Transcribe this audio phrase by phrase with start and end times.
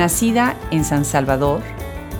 [0.00, 1.60] Nacida en San Salvador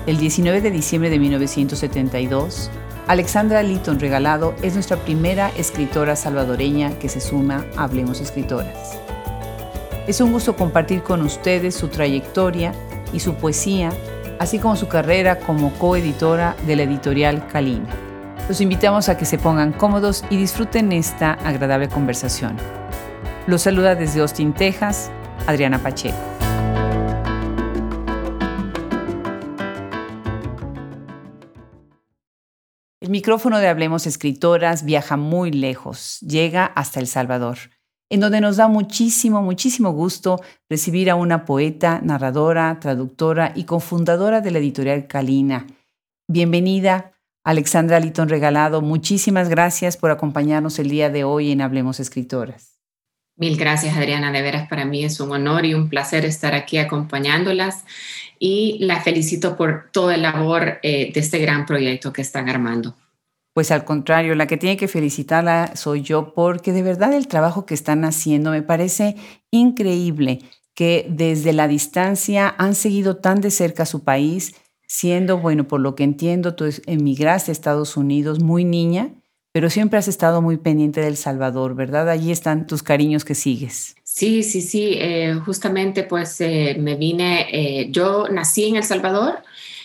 [0.06, 2.70] el 19 de diciembre de 1972,
[3.06, 8.98] Alexandra Litton Regalado es nuestra primera escritora salvadoreña que se suma a Hablemos Escritoras.
[10.06, 12.74] Es un gusto compartir con ustedes su trayectoria
[13.14, 13.88] y su poesía,
[14.38, 17.88] así como su carrera como coeditora de la editorial Calina.
[18.46, 22.58] Los invitamos a que se pongan cómodos y disfruten esta agradable conversación.
[23.46, 25.10] Los saluda desde Austin, Texas,
[25.46, 26.39] Adriana Pacheco.
[33.11, 37.59] El micrófono de Hablemos Escritoras viaja muy lejos, llega hasta El Salvador,
[38.09, 44.41] en donde nos da muchísimo, muchísimo gusto recibir a una poeta, narradora, traductora y cofundadora
[44.41, 45.67] de la editorial Calina.
[46.28, 47.11] Bienvenida,
[47.42, 48.80] Alexandra Litón Regalado.
[48.80, 52.80] Muchísimas gracias por acompañarnos el día de hoy en Hablemos Escritoras.
[53.41, 54.33] Mil gracias, Adriana.
[54.33, 57.86] De veras, para mí es un honor y un placer estar aquí acompañándolas
[58.38, 62.94] y la felicito por toda la labor eh, de este gran proyecto que están armando.
[63.55, 67.64] Pues al contrario, la que tiene que felicitarla soy yo porque de verdad el trabajo
[67.64, 69.16] que están haciendo me parece
[69.50, 70.41] increíble
[70.74, 74.55] que desde la distancia han seguido tan de cerca su país,
[74.86, 79.14] siendo, bueno, por lo que entiendo, tú emigraste a Estados Unidos muy niña
[79.52, 82.08] pero siempre has estado muy pendiente del Salvador, ¿verdad?
[82.08, 83.96] Allí están tus cariños que sigues.
[84.04, 84.94] Sí, sí, sí.
[84.94, 89.38] Eh, justamente pues eh, me vine, eh, yo nací en El Salvador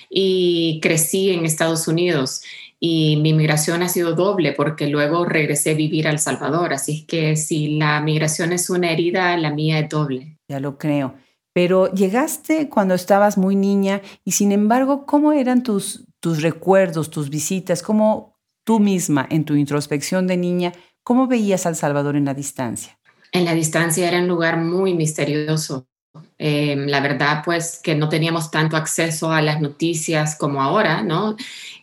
[0.10, 2.44] y crecí en Estados Unidos
[2.80, 6.74] y mi migración ha sido doble porque luego regresé a vivir a El Salvador.
[6.74, 10.38] Así es que si la migración es una herida, la mía es doble.
[10.48, 11.16] Ya lo creo.
[11.54, 17.30] Pero llegaste cuando estabas muy niña y sin embargo, ¿cómo eran tus, tus recuerdos, tus
[17.30, 17.82] visitas?
[17.82, 18.35] ¿Cómo,
[18.66, 23.00] tú misma en tu introspección de niña, ¿cómo veías al Salvador en la distancia?
[23.32, 25.88] En la distancia era un lugar muy misterioso.
[26.38, 31.36] Em, la verdad, pues que no teníamos tanto acceso a las noticias como ahora, ¿no?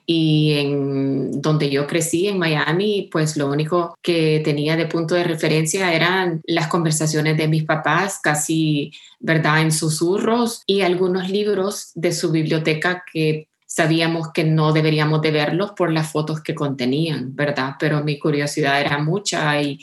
[0.07, 5.25] Y en donde yo crecí, en Miami, pues lo único que tenía de punto de
[5.25, 12.13] referencia eran las conversaciones de mis papás, casi, ¿verdad?, en susurros y algunos libros de
[12.13, 17.77] su biblioteca que sabíamos que no deberíamos de verlos por las fotos que contenían, ¿verdad?
[17.79, 19.79] Pero mi curiosidad era mucha y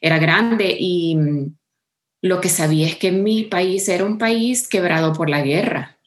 [0.00, 1.56] era grande y mm,
[2.22, 5.98] lo que sabía es que mi país era un país quebrado por la guerra.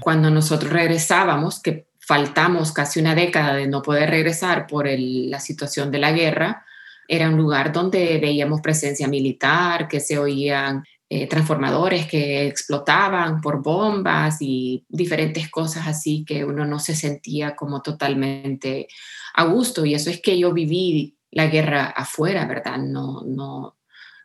[0.00, 5.90] Cuando nosotros regresábamos, que faltamos casi una década de no poder regresar por la situación
[5.90, 6.64] de la guerra,
[7.06, 10.84] era un lugar donde veíamos presencia militar, que se oían
[11.16, 17.54] eh, transformadores que explotaban por bombas y diferentes cosas así que uno no se sentía
[17.54, 18.88] como totalmente
[19.34, 19.86] a gusto.
[19.86, 22.78] Y eso es que yo viví la guerra afuera, ¿verdad?
[22.78, 23.76] No, no,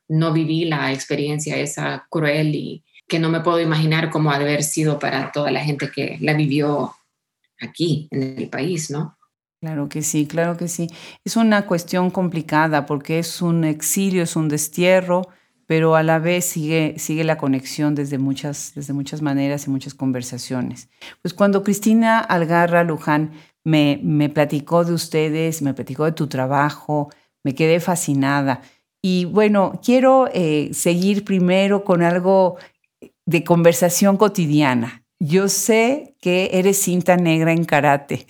[0.07, 4.45] no viví la experiencia esa cruel y que no me puedo imaginar cómo ha de
[4.45, 6.95] haber sido para toda la gente que la vivió
[7.61, 9.15] aquí en el país, ¿no?
[9.61, 10.87] Claro que sí, claro que sí.
[11.23, 15.27] Es una cuestión complicada porque es un exilio, es un destierro,
[15.69, 19.93] pero a la vez sigue, sigue la conexión desde muchas, desde muchas maneras y muchas
[19.93, 20.89] conversaciones.
[21.21, 27.11] Pues cuando Cristina Algarra Luján me, me platicó de ustedes, me platicó de tu trabajo,
[27.43, 28.61] me quedé fascinada.
[28.99, 32.57] Y bueno, quiero eh, seguir primero con algo
[33.27, 35.03] de conversación cotidiana.
[35.19, 38.25] Yo sé que eres cinta negra en karate.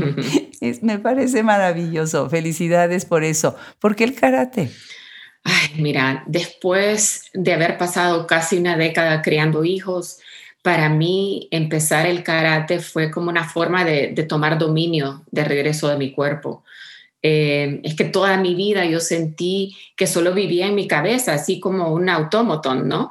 [0.82, 2.28] me parece maravilloso.
[2.28, 3.54] Felicidades por eso.
[3.78, 4.72] ¿Por qué el karate?
[5.44, 10.18] Ay, mira, después de haber pasado casi una década criando hijos,
[10.62, 15.96] para mí empezar el karate fue como una forma de, tomar dominio de regreso de
[15.96, 16.64] mi cuerpo.
[17.20, 21.60] Eh, es que toda mi vida yo sentí que solo vivía en mi cabeza, así
[21.60, 23.10] como un autómaton, ¿no?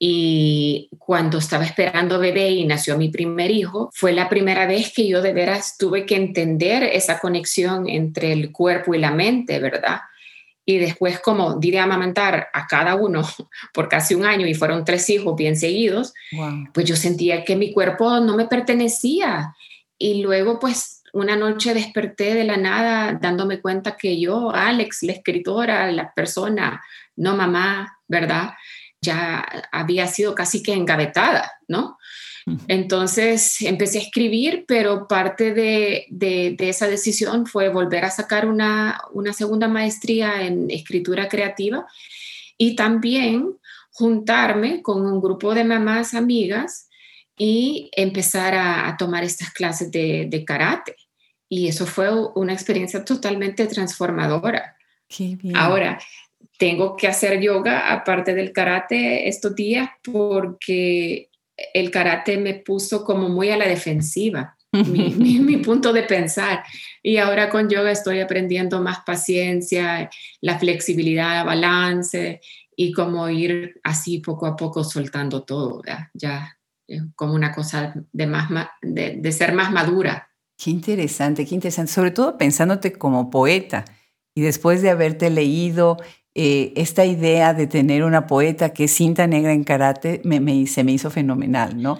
[0.00, 5.08] Y cuando estaba esperando bebé y nació mi primer hijo, fue la primera vez que
[5.08, 10.00] yo de veras tuve que entender esa conexión entre el cuerpo y la mente, ¿verdad?
[10.68, 13.22] Y después como di de amamantar a cada uno
[13.72, 16.12] por casi un año y fueron tres hijos bien seguidos,
[16.74, 19.54] pues yo sentía que mi cuerpo no me pertenecía.
[19.96, 25.12] Y luego pues una noche desperté de la nada dándome cuenta que yo, Alex, la
[25.12, 26.84] escritora, la persona,
[27.16, 28.50] no mamá, ¿verdad?
[29.00, 31.96] Ya había sido casi que engavetada, ¿no?
[32.68, 39.00] Entonces empecé a escribir, pero parte de, esa decisión fue volver a sacar una,
[39.32, 41.86] segunda maestría en escritura creativa
[42.56, 43.56] y también
[43.92, 46.88] juntarme con un grupo de mamás amigas
[47.36, 50.96] y empezar a, tomar estas clases de, karate.
[51.48, 54.76] Y eso fue una experiencia totalmente transformadora.
[55.54, 55.98] Ahora,
[56.58, 61.27] tengo que hacer yoga aparte del karate estos días porque
[61.74, 66.62] el karate me puso como muy a la defensiva, mi, punto de pensar.
[67.02, 70.08] Y ahora con yoga estoy aprendiendo más paciencia,
[70.40, 72.40] la flexibilidad, balance
[72.76, 75.82] y cómo ir así poco a poco soltando todo,
[76.14, 76.56] ya,
[77.16, 78.48] como una cosa de, más,
[78.82, 80.30] de, de ser más madura.
[80.56, 83.84] Qué interesante, qué interesante, sobre todo pensándote como poeta
[84.34, 85.96] y después de haberte leído
[86.40, 90.84] eh, esta idea de tener una poeta que es cinta negra en karate me, se
[90.84, 91.98] me hizo fenomenal, ¿no?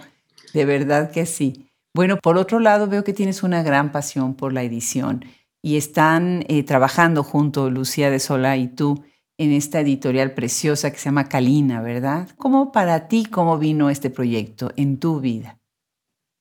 [0.53, 1.69] De verdad que sí.
[1.93, 5.25] Bueno, por otro lado, veo que tienes una gran pasión por la edición
[5.61, 9.03] y están eh, trabajando junto Lucía de Sola y tú
[9.37, 12.29] en esta editorial preciosa que se llama Calina, ¿verdad?
[12.37, 15.58] ¿Cómo para ti, cómo vino este proyecto en tu vida?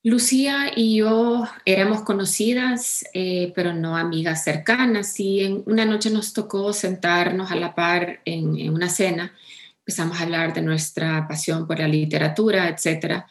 [0.04, 6.32] Lucía y yo éramos conocidas, eh, pero no amigas cercanas, y en una noche nos
[6.32, 9.34] tocó sentarnos a la par en, una cena.
[9.80, 13.24] Empezamos a hablar de nuestra pasión por la literatura, etc.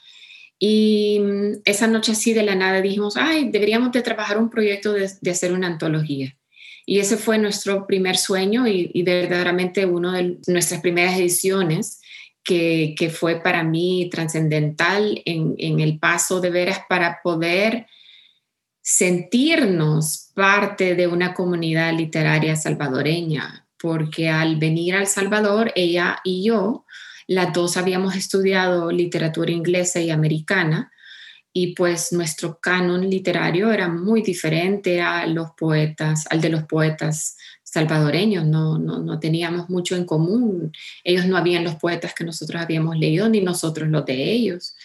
[0.59, 4.91] Y mm, esa noche así de la nada dijimos, ay, deberíamos de trabajar un proyecto
[4.91, 6.35] de, hacer una antología.
[6.85, 12.01] Y ese fue nuestro primer sueño y, y verdaderamente uno de nuestras primeras ediciones
[12.47, 17.87] que, fue para mí trascendental en, el paso de veras para poder
[18.81, 26.85] sentirnos parte de una comunidad literaria salvadoreña, porque al venir al Salvador, ella y yo,
[27.27, 30.89] las dos habíamos estudiado literatura inglesa y americana,
[31.51, 37.35] y pues nuestro canon literario era muy diferente a los poetas, al de los poetas
[37.77, 40.71] salvadoreños, no, no, teníamos mucho en común.
[41.03, 44.75] Ellos no habían los poetas que nosotros habíamos leído, ni nosotros los de ellos.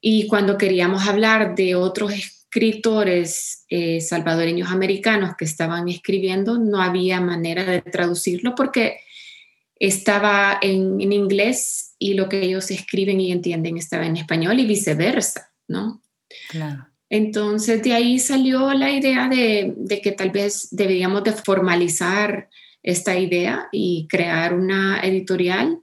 [0.00, 7.20] Y cuando queríamos hablar de otros escritores eh, salvadoreños americanos que estaban escribiendo, no había
[7.20, 9.00] manera de traducirlo porque
[9.78, 14.66] estaba en, en inglés y lo que ellos escriben y entienden estaba en español y
[14.66, 16.02] viceversa, ¿no?
[16.48, 16.87] Claro.
[17.10, 22.50] Entonces de ahí salió la idea de, que tal vez deberíamos de formalizar
[22.82, 25.80] esta idea y crear una editorial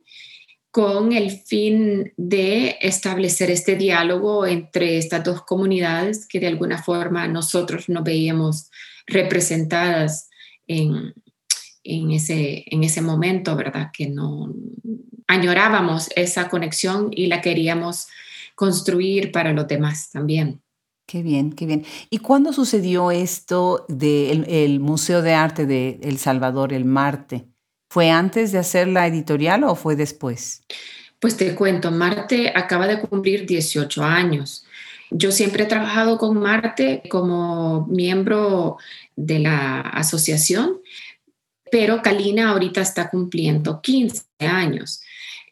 [0.69, 7.27] con el fin de establecer este diálogo entre estas dos comunidades que de alguna forma
[7.27, 8.69] nosotros nos veíamos
[9.07, 10.29] representadas
[10.67, 11.13] en,
[11.83, 13.89] ese, en ese momento, ¿verdad?
[13.93, 14.53] Que no
[15.27, 18.07] añorábamos esa conexión y la queríamos
[18.53, 20.61] construir para los demás también.
[21.05, 21.85] Qué bien, qué bien.
[22.09, 27.45] ¿Y cuándo sucedió esto del Museo de Arte de El Salvador, el Marte?
[27.89, 30.63] ¿Fue antes de hacer la editorial o fue después?
[31.19, 34.65] Pues te cuento, Marte acaba de cumplir 18 años.
[35.11, 38.77] Yo siempre he trabajado con Marte como miembro
[39.15, 40.81] de la asociación,
[41.71, 45.01] pero Kalina ahorita está cumpliendo 15 años.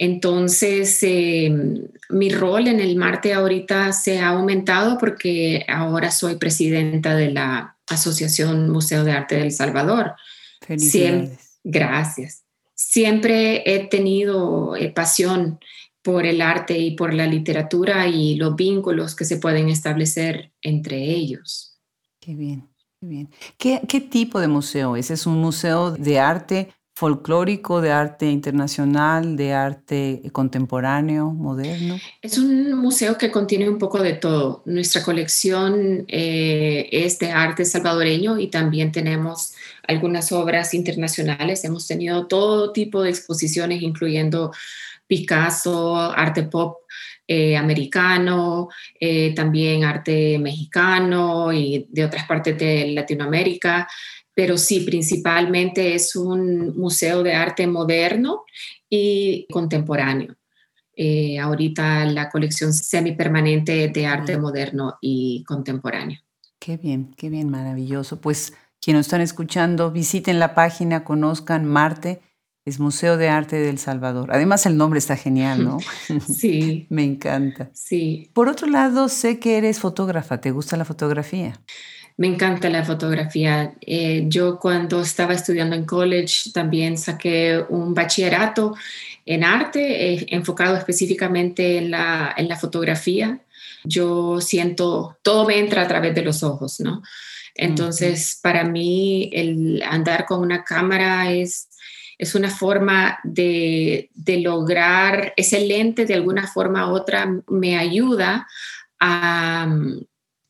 [0.04, 7.16] Entonces, em, mi rol en el Marte ahorita se ha aumentado porque ahora soy presidenta
[7.16, 10.16] de la Asociación Museo de Arte del Salvador.
[10.60, 11.60] Felicidades.
[11.64, 12.44] gracias.
[12.76, 15.60] Siempre he tenido eh, pasión
[16.02, 20.98] por el arte y por la literatura y los vínculos que se pueden establecer entre
[20.98, 21.80] ellos.
[22.20, 22.68] Qué bien,
[23.00, 23.30] qué bien.
[23.58, 25.12] ¿Qué, qué tipo de museo es?
[25.12, 31.98] ¿Es un museo de arte folclórico, de arte internacional, de arte contemporáneo, moderno?
[32.22, 34.62] Es un museo que contiene un poco de todo.
[34.66, 39.54] Nuestra colección eh, es de arte salvadoreño y también tenemos
[39.88, 41.66] algunas obras internacionales.
[41.66, 44.52] Hemos tenido todo tipo de exposiciones, incluyendo
[45.08, 46.78] Picasso, arte pop
[47.28, 48.70] eh, americano,
[49.00, 53.88] eh, también arte mexicano y de otras partes de Latinoamérica
[54.34, 58.44] pero sí, principalmente es un museo de arte moderno
[58.90, 60.36] y contemporáneo.
[60.96, 66.20] Eh, ahorita la colección semipermanente de arte moderno y contemporáneo.
[66.60, 68.22] Qué bien, qué bien, maravilloso.
[68.22, 72.22] Pues quienes están escuchando, visiten la página, conozcan Marte,
[72.66, 74.30] es Museo de Arte del Salvador.
[74.32, 75.78] Además el nombre está genial, ¿no?
[76.28, 76.86] Sí.
[76.90, 77.70] Me encanta.
[77.74, 78.30] Sí.
[78.34, 81.60] Por otro lado, sé que eres fotógrafa, ¿te gusta la fotografía?
[82.16, 83.74] Me encanta la fotografía.
[83.82, 88.76] Eh, yo cuando estaba estudiando en college también saqué un bachillerato
[89.26, 93.40] en arte, eh, enfocado específicamente en la, en la fotografía.
[93.84, 97.02] Yo siento, todo me entra a través de los ojos, ¿no?
[97.56, 101.70] Entonces, para mí, el andar con una cámara es,
[102.18, 108.48] es una forma de, de lograr, ese lente de alguna forma u otra me ayuda
[109.00, 109.68] a,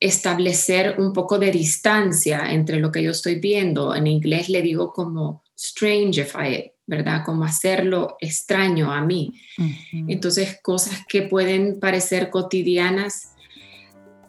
[0.06, 3.96] establecer un poco de distancia entre lo que yo estoy viendo.
[3.96, 7.24] En inglés le digo como strangify ¿verdad?
[7.26, 9.34] Como hacerlo extraño a mí.
[10.08, 13.34] Entonces, cosas que pueden parecer cotidianas,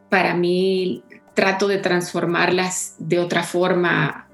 [0.08, 1.02] para mí
[1.34, 4.28] trato de transformarlas de otra forma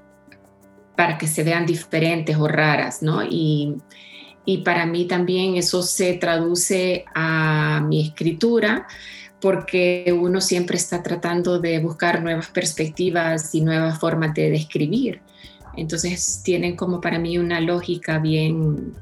[0.95, 3.23] para que se vean diferentes o raras, ¿no?
[3.23, 3.75] Y,
[4.45, 8.87] y para mí también eso se traduce a mi escritura,
[9.41, 15.21] porque uno siempre está tratando de buscar nuevas perspectivas y nuevas formas de describir.
[15.75, 18.93] Entonces tienen como para mí una lógica bien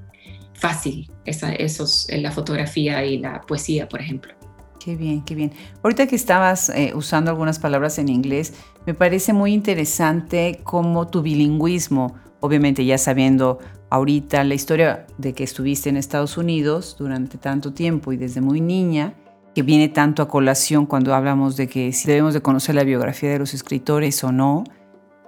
[0.53, 4.33] fácil, esa, esos, la fotografía y la poesía, por ejemplo.
[4.79, 5.51] Qué bien, qué bien.
[5.83, 8.53] Ahorita que estabas eh, usando algunas palabras en inglés,
[8.85, 15.43] me parece muy interesante cómo tu bilingüismo, obviamente ya sabiendo ahorita la historia de que
[15.43, 19.15] estuviste en Estados Unidos durante tanto tiempo y desde muy niña,
[19.59, 23.29] que viene tanto a colación cuando hablamos de que si debemos de conocer la biografía
[23.29, 24.63] de los escritores o no,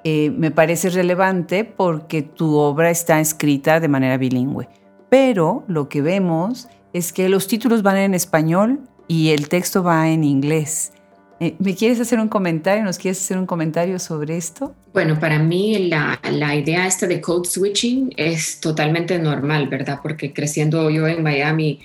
[0.05, 4.69] eh, me parece relevante porque tu obra está escrita de manera bilingüe.
[5.09, 10.09] Pero lo que vemos es que los títulos van en español y el texto va
[10.09, 10.93] en inglés.
[11.41, 12.85] Eh, ¿Me quieres hacer un comentario?
[12.85, 14.73] ¿Nos quieres hacer un comentario sobre esto?
[14.93, 19.99] Bueno, para mí la, la, idea esta de code switching es totalmente normal, ¿verdad?
[20.01, 21.81] Porque creciendo yo en Miami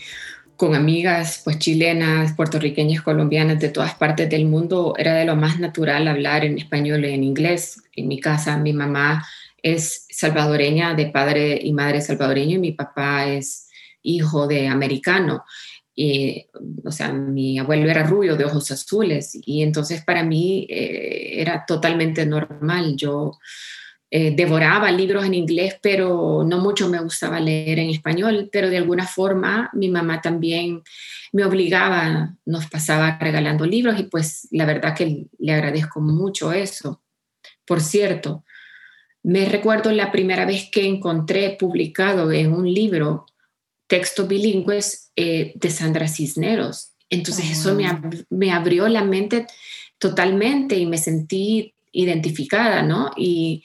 [0.56, 5.58] con amigas pues chilenas, puertorriqueñas, colombianas de todas partes del mundo, era de lo más
[5.58, 7.82] natural hablar en español y en inglés.
[7.94, 9.24] En mi casa mi mamá
[9.62, 13.68] es salvadoreña de padre y madre salvadoreño y mi papá es
[14.02, 15.44] hijo de americano.
[15.94, 16.46] Y,
[16.84, 21.64] o sea, mi abuelo era rubio de ojos azules y entonces para mí eh, era
[21.66, 22.94] totalmente normal.
[22.96, 23.38] Yo
[24.10, 28.76] eh, devoraba libros en inglés, pero no mucho me gustaba leer en español, pero de
[28.76, 30.82] alguna forma mi mamá también
[31.32, 37.02] me obligaba, nos pasaba regalando libros y pues la verdad que le agradezco mucho eso.
[37.66, 38.44] Por cierto,
[39.24, 43.26] me recuerdo la primera vez que encontré publicado en un libro
[43.88, 46.92] textos bilingües eh, de Sandra Cisneros.
[47.10, 47.86] Entonces eso me,
[48.30, 49.46] me abrió la mente
[49.98, 53.10] totalmente y me sentí identificada, ¿no?
[53.16, 53.64] Y,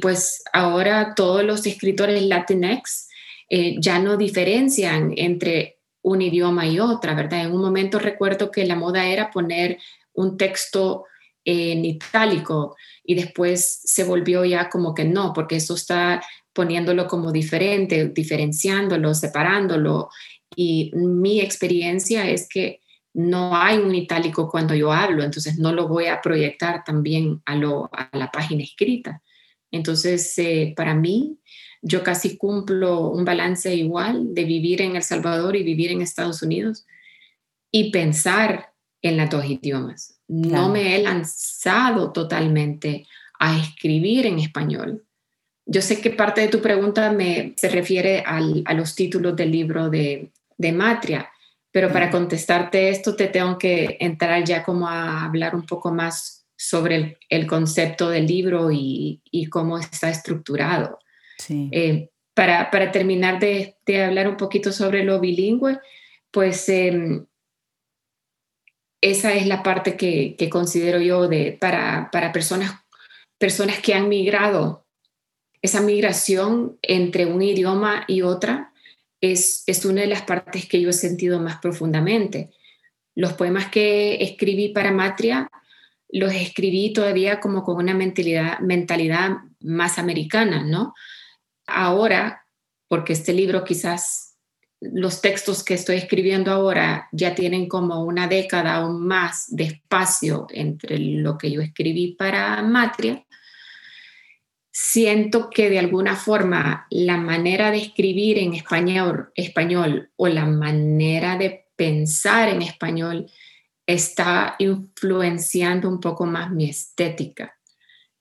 [0.00, 3.08] pues ahora todos los escritores Latinx
[3.50, 7.42] eh, ya no diferencian entre un idioma y otra, ¿verdad?
[7.42, 9.78] En un momento recuerdo que la moda era poner
[10.14, 11.04] un texto
[11.44, 17.32] en itálico y después se volvió ya como que no, porque eso está poniéndolo como
[17.32, 20.10] diferente, diferenciándolo, separándolo.
[20.54, 22.81] Y mi experiencia es que
[23.14, 27.54] no hay un itálico cuando yo hablo, entonces no lo voy a proyectar también a,
[27.54, 29.22] lo, a la página escrita.
[29.70, 31.38] Entonces, eh, para mí,
[31.82, 36.42] yo casi cumplo un balance igual de vivir en El Salvador y vivir en Estados
[36.42, 36.86] Unidos
[37.70, 40.20] y pensar en los dos idiomas.
[40.28, 43.06] No me he lanzado totalmente
[43.38, 45.04] a escribir en español.
[45.66, 49.90] Yo sé que parte de tu pregunta me, se refiere a los títulos del libro
[49.90, 51.31] de, de Matria,
[51.72, 56.46] pero para contestarte esto te tengo que entrar ya como a hablar un poco más
[56.54, 60.98] sobre el, concepto del libro y, cómo está estructurado.
[61.48, 65.80] Eh, para, terminar de, hablar un poquito sobre lo bilingüe,
[66.30, 67.26] pues em,
[69.00, 72.84] esa es la parte que, considero yo de, para, para personas,
[73.38, 74.86] personas que han migrado,
[75.62, 78.71] esa migración entre un idioma y otra
[79.22, 82.50] es, una de las partes que yo he sentido más profundamente.
[83.14, 85.50] Los poemas que escribí para Matria
[86.08, 90.92] los escribí todavía como con una mentalidad, mentalidad más americana, ¿no?
[91.66, 92.44] Ahora,
[92.88, 94.36] porque este libro quizás
[94.80, 100.48] los textos que estoy escribiendo ahora ya tienen como una década o más de espacio
[100.50, 103.24] entre lo que yo escribí para Matria,
[104.72, 111.66] siento que de alguna forma la manera de escribir en español, o la manera de
[111.76, 113.30] pensar en español
[113.86, 117.54] está influenciando un poco más mi estética.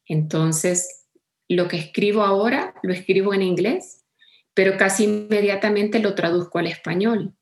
[0.06, 1.08] Entonces,
[1.48, 4.04] lo que escribo ahora lo escribo en inglés,
[4.54, 7.34] pero casi inmediatamente lo traduzco al español.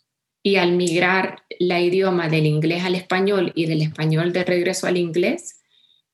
[0.42, 4.98] Y al migrar la idioma del inglés al español y del español de regreso al
[4.98, 5.59] inglés,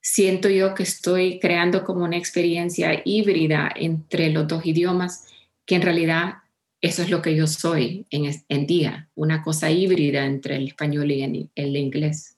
[0.05, 5.25] siento yo que estoy creando como una experiencia híbrida entre los dos idiomas,
[5.65, 6.35] que en realidad
[6.79, 11.09] eso es lo que yo soy en, en día, una cosa híbrida entre el español
[11.09, 12.38] y el, inglés.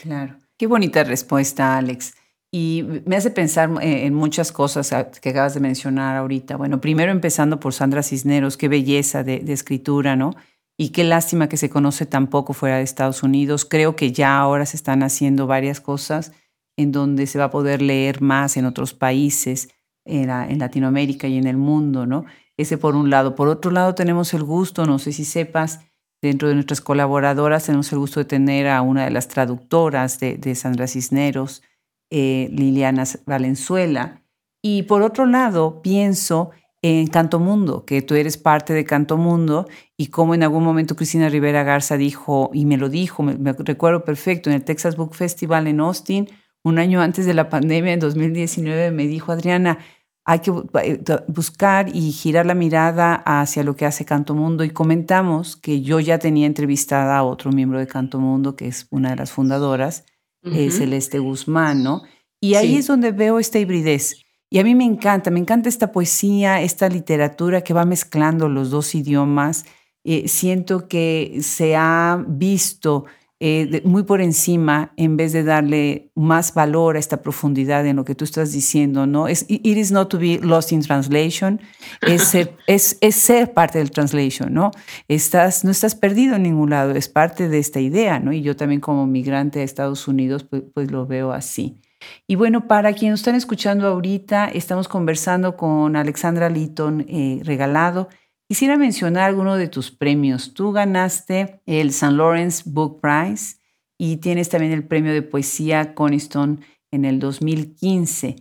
[0.00, 2.14] Claro, qué bonita respuesta, Alex.
[2.50, 4.90] Y me hace pensar eh, en muchas cosas
[5.20, 6.56] que acabas de mencionar ahorita.
[6.56, 10.34] Bueno, primero empezando por Sandra Cisneros, qué belleza de, de, escritura, ¿no?
[10.78, 13.66] Y qué lástima que se conoce tan poco fuera de Estados Unidos.
[13.66, 16.32] Creo que ya ahora se están haciendo varias cosas
[16.76, 19.68] en donde se va a poder leer más en otros países,
[20.04, 22.24] en, Latinoamérica y en el mundo, ¿no?
[22.56, 23.34] Ese por un lado.
[23.34, 25.80] Por otro lado, tenemos el gusto, no sé si sepas,
[26.20, 30.54] dentro de nuestras colaboradoras tenemos el gusto de tener a una de las traductoras de,
[30.54, 31.62] Sandra Cisneros,
[32.10, 34.22] eh, Liliana Valenzuela.
[34.62, 36.50] Y por otro lado, pienso
[36.82, 40.96] en Canto Mundo, que tú eres parte de Canto Mundo y como en algún momento
[40.96, 45.14] Cristina Rivera Garza dijo, y me lo dijo, me, recuerdo perfecto, en el Texas Book
[45.14, 46.28] Festival en Austin,
[46.64, 49.78] un año antes de la pandemia, en 2019, me dijo, Adriana,
[50.24, 50.52] hay que
[50.82, 55.82] eh, buscar y girar la mirada hacia lo que hace Canto Mundo y comentamos que
[55.82, 59.32] yo ya tenía entrevistada a otro miembro de Canto Mundo, que es una de las
[59.32, 60.04] fundadoras,
[60.44, 62.02] Celeste Guzmán, ¿no?
[62.40, 65.92] Y ahí es donde veo esta hibridez y a mí me encanta, me encanta esta
[65.92, 69.64] poesía, esta literatura que va mezclando los dos idiomas.
[70.04, 73.06] Eh, siento que se ha visto
[73.44, 78.04] eh, muy por encima en vez de darle más valor a esta profundidad en lo
[78.04, 79.26] que tú estás diciendo, ¿no?
[79.26, 81.60] Es, it is not to be lost in translation,
[82.02, 84.70] es ser, es, ser parte del translation, ¿no?
[85.08, 88.32] Estás, no estás perdido en ningún lado, es parte de esta idea, ¿no?
[88.32, 91.80] Y yo también como migrante de Estados Unidos, pues, pues lo veo así.
[92.28, 98.08] Y bueno, para quienes están escuchando ahorita, estamos conversando con Alexandra Litton eh, Regalado.
[98.52, 100.52] Quisiera mencionar alguno de tus premios.
[100.52, 102.12] Tú ganaste el St.
[102.12, 103.56] Lawrence Book Prize
[103.96, 108.36] y tienes también el premio de poesía Coniston en el 2015.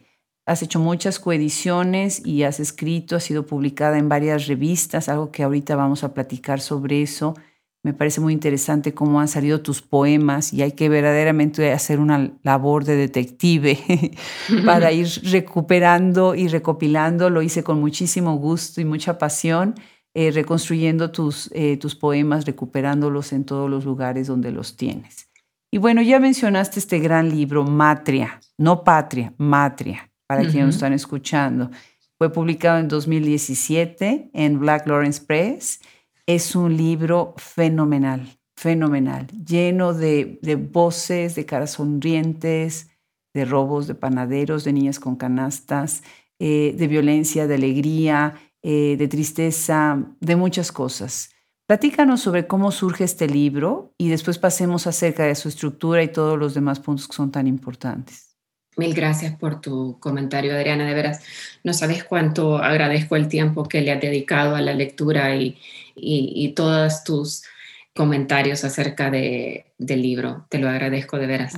[0.46, 5.44] Has hecho muchas coediciones y has escrito, has sido publicada en varias revistas, algo que
[5.44, 7.34] ahorita vamos a platicar sobre eso.
[7.82, 12.34] Me parece muy interesante cómo han salido tus poemas y hay que verdaderamente hacer una
[12.44, 13.80] labor de detective
[14.66, 17.30] para ir recuperando y recopilando.
[17.30, 19.76] Lo hice con muchísimo gusto y mucha pasión,
[20.14, 25.30] eh, reconstruyendo tus, eh, tus poemas, recuperándolos en todos los lugares donde los tienes.
[25.72, 30.94] Y bueno, ya mencionaste este gran libro, Matria, no Patria, Matria, para quienes nos están
[30.94, 31.72] escuchando.
[32.18, 35.80] Fue publicado en 2017 en Black Lawrence Press
[36.26, 40.40] es un libro fenomenal, fenomenal, lleno de,
[40.72, 42.90] voces, de caras sonrientes,
[43.34, 46.04] de robos, de panaderos, de niñas con canastas,
[46.40, 51.32] eh, de violencia, de alegría, eh, de tristeza, de muchas cosas.
[51.68, 56.38] Platícanos sobre cómo surge este libro y después pasemos acerca de su estructura y todos
[56.38, 58.32] los demás puntos que son tan importantes.
[58.78, 60.86] Mil gracias por tu comentario, Adriana.
[60.86, 61.22] De veras,
[61.64, 65.58] no sabes cuánto agradezco el tiempo que le has dedicado a la lectura y,
[65.96, 67.44] y, todos tus
[67.94, 70.46] comentarios acerca de, del libro.
[70.50, 71.54] Te lo agradezco de veras.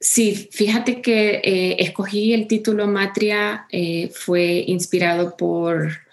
[0.00, 6.07] Sí, fíjate que eh, escogí el título Matria, eh, fue inspirado por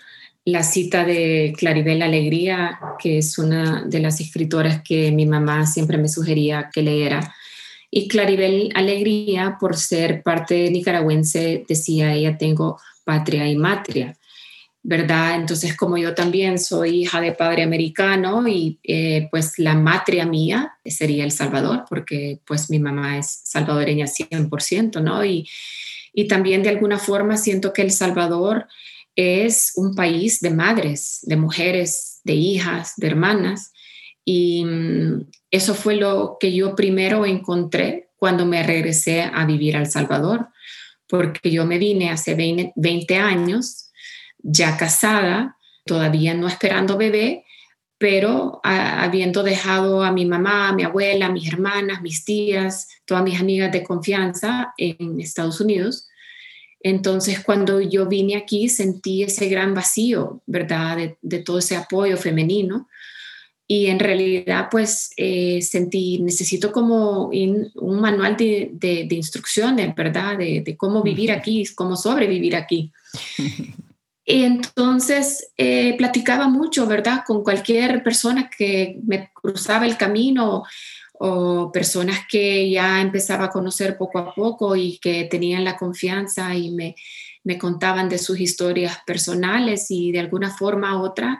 [0.45, 5.97] la cita de Claribel Alegría, que es una de las escritoras que mi mamá siempre
[5.97, 7.33] me sugería que leyera.
[7.89, 14.15] Y Claribel Alegría, por ser parte nicaragüense, decía ella, tengo patria y matria.
[14.87, 15.33] ¿verdad?
[15.37, 20.77] Entonces, como yo también soy hija de padre americano y eh, pues la matria mía
[20.85, 25.25] sería El Salvador, porque pues mi mamá es salvadoreña 100%, ¿no?
[25.25, 25.49] Y,
[26.13, 28.67] y también de alguna forma siento que El Salvador
[29.15, 33.71] es un país de madres, de mujeres, de hijas, de hermanas.
[34.23, 39.81] Y mm, eso fue lo que yo primero encontré cuando me regresé a vivir a
[39.81, 40.49] El Salvador,
[41.07, 42.35] porque yo me vine hace
[42.75, 43.91] 20 años
[44.39, 47.45] ya casada, todavía no esperando bebé,
[47.97, 53.23] pero habiendo dejado a mi mamá, a mi abuela, a mis hermanas, mis tías, todas
[53.23, 56.07] mis amigas de confianza en Estados Unidos.
[56.85, 61.15] Entonces, cuando yo vine aquí, sentí ese gran vacío, ¿verdad?
[61.19, 62.87] De, todo ese apoyo femenino.
[63.67, 70.37] Y en realidad, pues, eh, sentí, necesito como un manual de, instrucciones, ¿verdad?
[70.37, 72.91] De, de, cómo vivir aquí, cómo sobrevivir aquí.
[74.23, 77.23] Y entonces eh, platicaba mucho, ¿verdad?
[77.25, 80.61] Con cualquier persona que me cruzaba el camino
[81.19, 86.55] o personas que ya empezaba a conocer poco a poco y que tenían la confianza
[86.55, 86.95] y me,
[87.43, 91.39] me contaban de sus historias personales y de alguna forma u otra,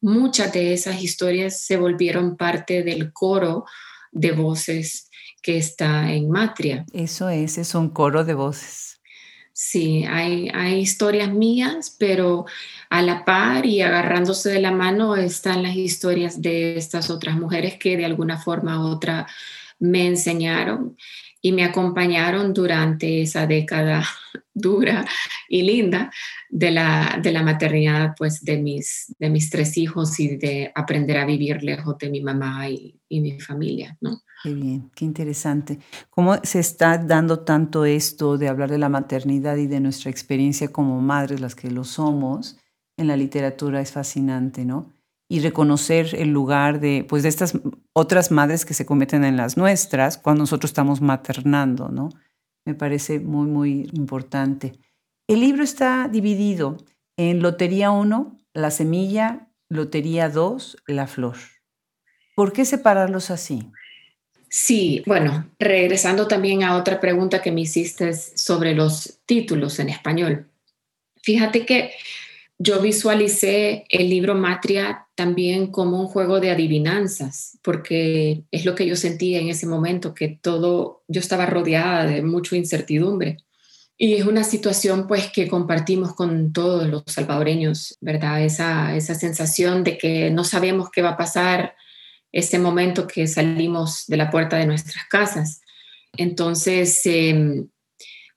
[0.00, 3.64] muchas de esas historias se volvieron parte del coro
[4.12, 5.10] de voces
[5.42, 6.84] que está en Matria.
[6.92, 8.95] Eso es, es un coro de voces.
[9.58, 12.44] Sí, hay, hay historias mías, pero
[12.90, 17.78] a la par y agarrándose de la mano están las historias de estas otras mujeres
[17.78, 19.26] que de alguna forma u otra
[19.78, 20.98] me enseñaron
[21.40, 24.04] y me acompañaron durante esa década
[24.54, 25.04] dura
[25.48, 26.10] y linda
[26.48, 31.18] de la, de la maternidad pues de mis, de mis tres hijos y de aprender
[31.18, 34.20] a vivir lejos de mi mamá y, mi familia, ¿no?
[34.42, 35.78] Qué bien, qué interesante.
[36.10, 40.68] ¿Cómo se está dando tanto esto de hablar de la maternidad y de nuestra experiencia
[40.68, 42.58] como madres, las que lo somos,
[42.96, 44.95] en la literatura es fascinante, ¿no?
[45.28, 47.58] Y reconocer el lugar de, pues, de estas
[47.92, 52.10] otras madres que se cometen en las nuestras cuando nosotros estamos maternando, ¿no?
[52.64, 54.72] Me parece muy, muy importante.
[55.28, 56.76] El libro está dividido
[57.16, 61.36] en Lotería 1, La Semilla, Lotería 2, La Flor.
[62.36, 63.70] ¿Por qué separarlos así?
[64.48, 70.48] Sí, bueno, regresando también a otra pregunta que me hiciste sobre los títulos en español.
[71.22, 71.90] Fíjate que
[72.58, 78.86] yo visualicé el libro Matria también como un juego de adivinanzas, porque es lo que
[78.86, 83.38] yo sentía en ese momento, que todo, yo estaba rodeada de mucha incertidumbre.
[83.98, 88.42] Y es una situación pues que compartimos con todos los salvadoreños, ¿verdad?
[88.42, 91.74] Esa, esa sensación de que no sabemos qué va a pasar
[92.32, 95.62] ese momento que salimos de la puerta de nuestras casas.
[96.16, 97.68] Entonces, em,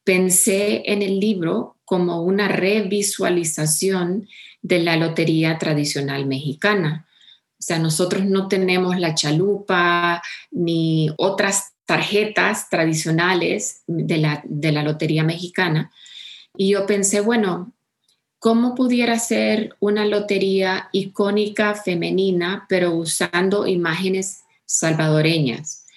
[0.06, 4.30] pensé en el libro como una revisualización
[4.62, 7.08] de la lotería tradicional mexicana.
[7.54, 10.22] O sea, nosotros no tenemos la chalupa
[10.52, 15.92] ni otras tarjetas tradicionales de la, de la lotería mexicana.
[16.56, 17.74] Y yo pensé, bueno,
[18.38, 25.88] ¿cómo pudiera ser una lotería icónica femenina, pero usando imágenes salvadoreñas?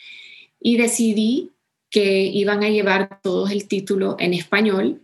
[0.59, 1.51] Y decidí
[1.91, 5.02] que iban a llevar todos el título en español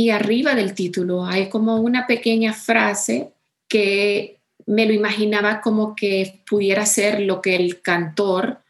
[0.00, 3.34] y arriba del título hay como una pequeña frase
[3.68, 8.62] que me lo imaginaba como que pudiera ser lo que el cantor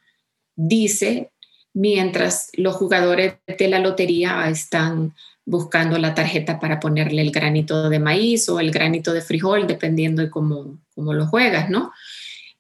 [0.57, 1.31] dice
[1.73, 5.15] mientras los jugadores de la lotería están
[5.45, 10.23] buscando la tarjeta para ponerle el granito de maíz o el granito de frijol, dependiendo
[10.23, 11.93] de cómo, cómo lo juegas, ¿no?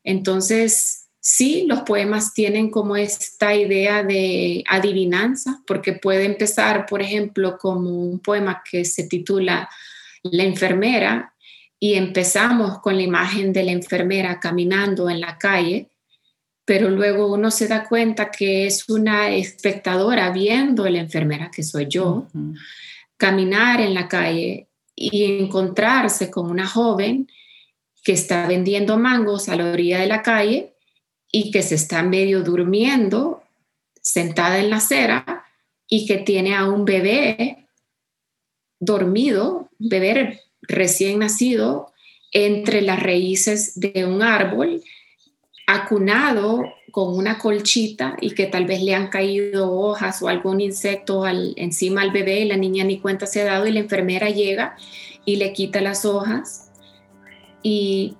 [0.04, 7.58] Entonces, sí, los poemas tienen como esta idea de adivinanza, porque puede empezar, por ejemplo,
[7.58, 9.68] como un poema que se titula
[10.22, 11.34] La enfermera
[11.78, 15.90] y empezamos con la imagen de la enfermera caminando en la calle
[16.70, 21.64] pero luego uno se da cuenta que es una espectadora viendo a la enfermera, que
[21.64, 22.28] soy yo,
[23.16, 27.28] caminar en la calle y encontrarse con una joven
[28.04, 30.74] que está vendiendo mangos a la orilla de la calle
[31.32, 33.42] y que se está medio durmiendo
[34.00, 35.44] sentada en la acera
[35.88, 37.68] y que tiene a un bebé
[38.78, 41.92] dormido, bebé recién nacido,
[42.32, 44.82] entre las raíces de un árbol
[45.66, 51.24] acunado con una colchita y que tal vez le han caído hojas o algún insecto
[51.24, 54.30] al, encima al bebé y la niña ni cuenta se ha dado y la enfermera
[54.30, 54.76] llega
[55.24, 56.70] y le quita las hojas
[57.62, 58.16] y,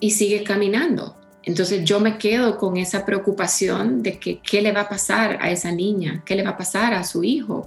[0.00, 1.16] y sigue caminando.
[1.46, 5.50] Entonces yo me quedo con esa preocupación de que qué le va a pasar a
[5.50, 7.66] esa niña, qué le va a pasar a su hijo,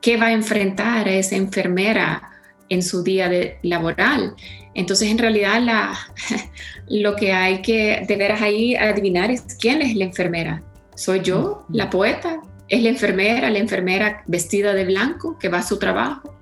[0.00, 2.30] qué va a enfrentar a esa enfermera
[2.68, 4.34] en su día de laboral.
[4.74, 5.98] Entonces, en realidad, la,
[6.88, 10.62] lo que hay que de veras ahí adivinar es quién es la enfermera.
[10.94, 12.40] ¿Soy yo, la poeta?
[12.68, 16.34] ¿Es la enfermera, la enfermera vestida de blanco que va a su trabajo?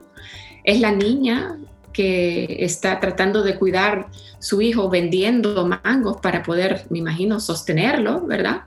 [0.62, 1.58] ¿Es la niña
[1.94, 8.64] que está tratando de cuidar su hijo vendiendo mangos para poder, me imagino, sostenerlo, ¿verdad?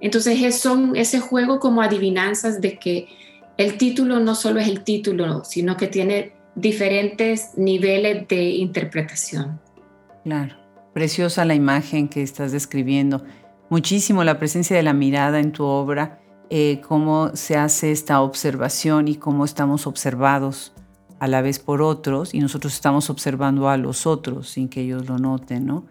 [0.00, 3.08] Entonces, es son ese juego como adivinanzas de que
[3.56, 9.58] el título no solo es el título, sino que tiene diferentes niveles de interpretación.
[10.22, 10.54] Claro,
[10.92, 13.24] preciosa la imagen que estás describiendo.
[13.70, 16.20] Muchísimo la presencia de la mirada en tu obra,
[16.50, 20.75] eh, cómo se hace esta observación y cómo estamos observados
[21.18, 25.08] a la vez por otros y nosotros estamos observando a los otros sin que ellos
[25.08, 25.86] lo noten, ¿no?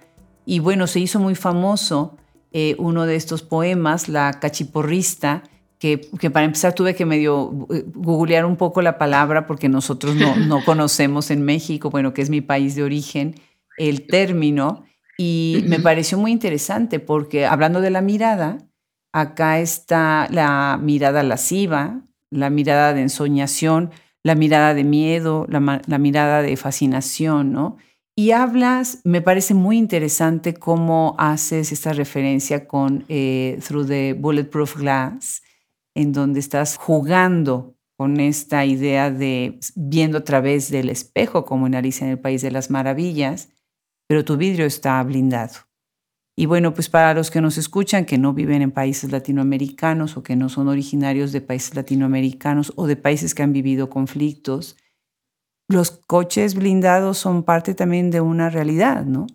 [0.46, 2.18] Y bueno, se hizo muy famoso
[2.52, 5.44] eh, uno de estos poemas, La cachiporrista,
[5.80, 5.98] que,
[6.32, 10.64] para empezar tuve que medio eh, googlear un poco la palabra porque nosotros no, no
[10.64, 13.36] conocemos en México, bueno, que es mi país de origen,
[13.78, 14.86] el término.
[15.18, 18.58] Y me pareció muy interesante porque hablando de la mirada,
[19.14, 23.92] acá está la mirada lasciva, la mirada de ensoñación,
[24.26, 27.78] la mirada de miedo, la, mirada de fascinación, ¿no?
[28.16, 34.78] Y hablas, me parece muy interesante cómo haces esta referencia con eh, Through the Bulletproof
[34.78, 35.44] Glass,
[35.94, 41.76] en donde estás jugando con esta idea de viendo a través del espejo como en
[41.76, 43.50] Alicia en el País de las Maravillas,
[44.08, 45.65] pero tu vidrio está blindado.
[46.38, 50.24] Y bueno, pues para los que nos escuchan, que no viven en países latinoamericanos o
[50.24, 54.76] que no son originarios de países latinoamericanos o de países que han vivido conflictos,
[55.70, 59.28] los coches blindados son parte también de una realidad, ¿no?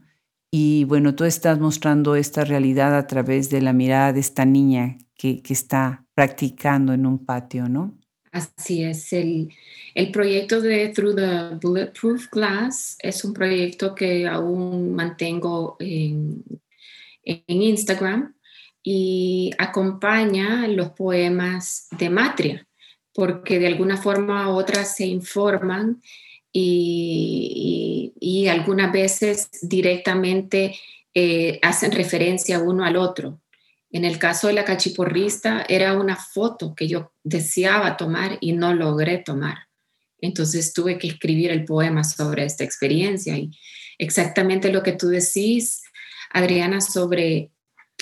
[0.53, 4.99] Y bueno, tú estás mostrando esta realidad a través de la mirada de esta niña
[5.17, 7.95] que, que está practicando en un patio, ¿no?
[8.33, 9.49] Así es, el,
[9.95, 16.45] el, proyecto de Through the Bulletproof Glass es un proyecto que aún mantengo en,
[17.25, 18.35] en Instagram
[18.83, 22.67] y acompaña los poemas de Matria,
[23.13, 26.01] porque de alguna forma u otra se informan
[26.53, 30.75] y, y, algunas veces directamente
[31.15, 33.41] eh, hacen referencia uno al otro.
[33.93, 38.75] En el caso de la cachiporrista era una foto que yo deseaba tomar y no
[38.75, 39.59] logré tomar.
[40.21, 43.51] Entonces tuve que escribir el poema sobre esta experiencia y
[43.99, 45.83] exactamente lo que tú decís,
[46.31, 47.51] Adriana, sobre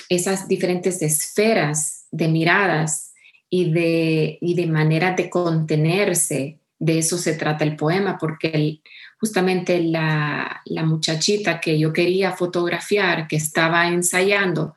[0.07, 3.13] esas diferentes esferas de miradas
[3.49, 6.59] y de, y de maneras de contenerse.
[6.77, 8.79] De eso se trata el poema, porque
[9.19, 14.75] justamente la, la muchachita que yo quería fotografiar, que estaba ensayando,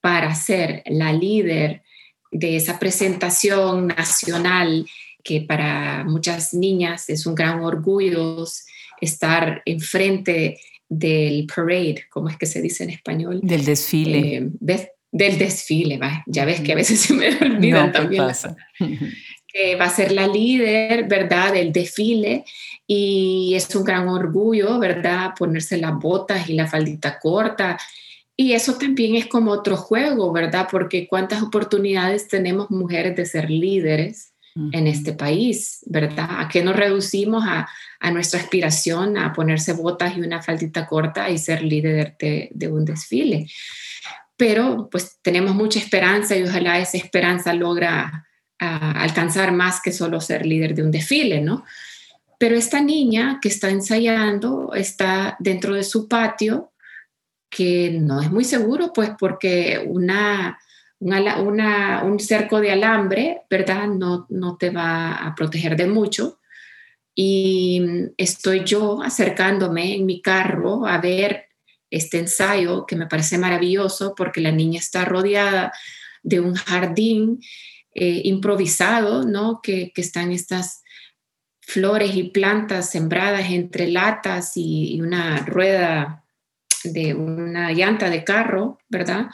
[0.00, 1.82] para ser la líder
[2.30, 4.86] de esa presentación nacional
[5.22, 8.44] que para muchas niñas es un gran orgullo
[9.00, 10.60] estar enfrente
[10.98, 13.40] del parade, ¿cómo es que se dice en español?
[13.42, 14.36] Del desfile.
[14.36, 18.24] Eh, del desfile, ya ves que a veces se me olvidan también.
[19.46, 22.44] que va a ser la líder, ¿verdad?, del desfile
[22.86, 27.78] y es un gran orgullo, ¿verdad?, ponerse las botas y la faldita corta
[28.36, 30.66] y eso también es como otro juego, ¿verdad?
[30.70, 36.28] Porque cuántas oportunidades tenemos mujeres de ser líderes en este país, ¿verdad?
[36.38, 41.28] ¿A qué nos reducimos a, a, nuestra aspiración a ponerse botas y una faldita corta
[41.28, 43.48] y ser líder de, de, un desfile?
[44.36, 48.26] Pero pues tenemos mucha esperanza y ojalá esa esperanza logra
[48.58, 51.64] alcanzar más que solo ser líder de un desfile, ¿no?
[52.38, 56.72] Pero esta niña que está ensayando está dentro de su patio
[57.48, 60.58] que no es muy seguro, pues porque una,
[61.04, 63.88] un cerco de alambre, ¿verdad?
[63.88, 66.40] No, no te va a proteger de mucho.
[67.14, 67.82] Y
[68.16, 71.48] estoy yo acercándome en mi carro a ver
[71.90, 75.72] este ensayo que me parece maravilloso porque la niña está rodeada
[76.22, 77.40] de un jardín
[77.94, 79.60] eh, improvisado, ¿no?
[79.62, 80.82] Que, que, están estas
[81.60, 86.24] flores y plantas sembradas entre latas y una rueda
[86.84, 89.28] de una llanta de carro, ¿verdad?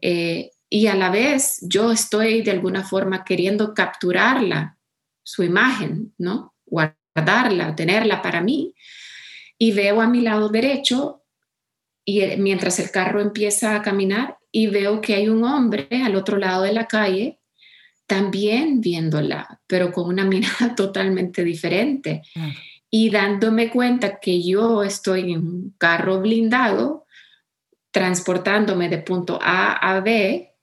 [0.00, 4.78] Eh, y a la vez yo estoy de alguna forma queriendo capturarla,
[5.22, 6.54] su imagen, ¿no?
[6.66, 8.74] Guardarla, tenerla para mí.
[9.58, 11.22] Y veo a mi lado derecho,
[12.04, 16.16] y eh, mientras el carro empieza a caminar, y veo que hay un hombre al
[16.16, 17.40] otro lado de la calle
[18.06, 22.22] también viéndola, pero con una mirada totalmente diferente
[22.90, 27.06] y dándome cuenta que yo estoy en un carro blindado
[27.90, 30.55] transportándome de punto A a B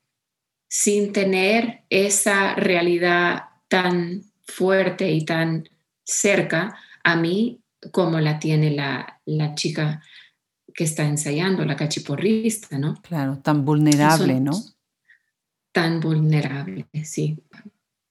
[0.76, 5.70] sin tener esa realidad tan fuerte y tan
[6.04, 10.02] cerca a mí como la tiene la, la chica
[10.74, 13.00] que está ensayando, la cachiporrista, ¿no?
[13.04, 14.60] Claro, tan vulnerable, ¿no?
[15.72, 17.38] Tan vulnerable, sí.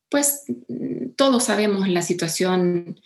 [0.09, 0.44] Pues
[1.16, 3.01] todos sabemos la situación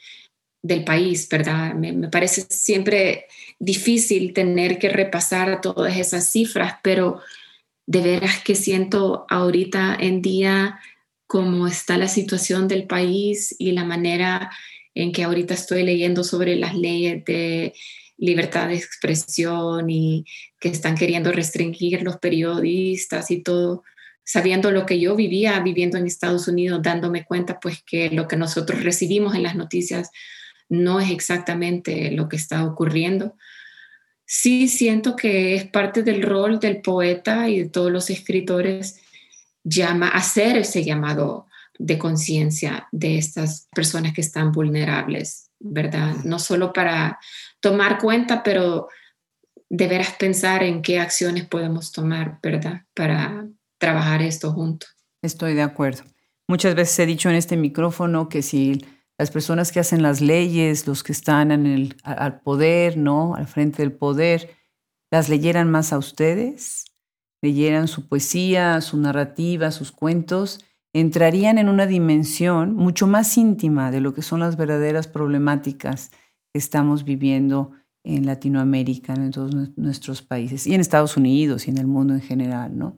[0.60, 1.72] del país, ¿verdad?
[1.72, 3.24] Me, parece siempre
[3.58, 7.22] difícil tener que repasar todas esas cifras, pero
[7.86, 10.80] de veras que siento ahorita en día
[11.26, 14.50] cómo está la situación del país y la manera
[14.94, 17.74] en que ahorita estoy leyendo sobre las leyes de
[18.16, 20.24] libertad de expresión y
[20.58, 23.82] que están queriendo restringir los periodistas y todo,
[24.24, 28.36] sabiendo lo que yo vivía viviendo en Estados Unidos, dándome cuenta pues que lo que
[28.36, 30.10] nosotros recibimos en las noticias
[30.68, 33.36] no es exactamente lo que está ocurriendo.
[34.26, 39.00] Sí siento que es parte del rol del poeta y de todos los escritores
[39.62, 41.46] llama, hacer ese llamado
[41.78, 46.16] de conciencia de estas personas que están vulnerables, ¿verdad?
[46.24, 47.18] No solo para
[47.60, 48.88] tomar cuenta, pero
[49.68, 52.82] de veras pensar en qué acciones podemos tomar, ¿verdad?
[52.94, 53.46] Para
[53.78, 54.90] trabajar esto juntos.
[55.22, 56.04] Estoy de acuerdo.
[56.48, 58.84] Muchas veces he dicho en este micrófono que si
[59.18, 63.34] las personas que hacen las leyes, los que están en el, al poder, ¿no?
[63.34, 64.50] Al frente del poder,
[65.10, 66.84] las leyeran más a ustedes,
[67.42, 70.60] leyeran su poesía, su narrativa, sus cuentos,
[70.92, 76.10] entrarían en una dimensión mucho más íntima de lo que son las verdaderas problemáticas
[76.52, 77.72] que estamos viviendo
[78.04, 82.20] en Latinoamérica, en todos nuestros países, y en Estados Unidos y en el mundo en
[82.20, 82.94] general, ¿no?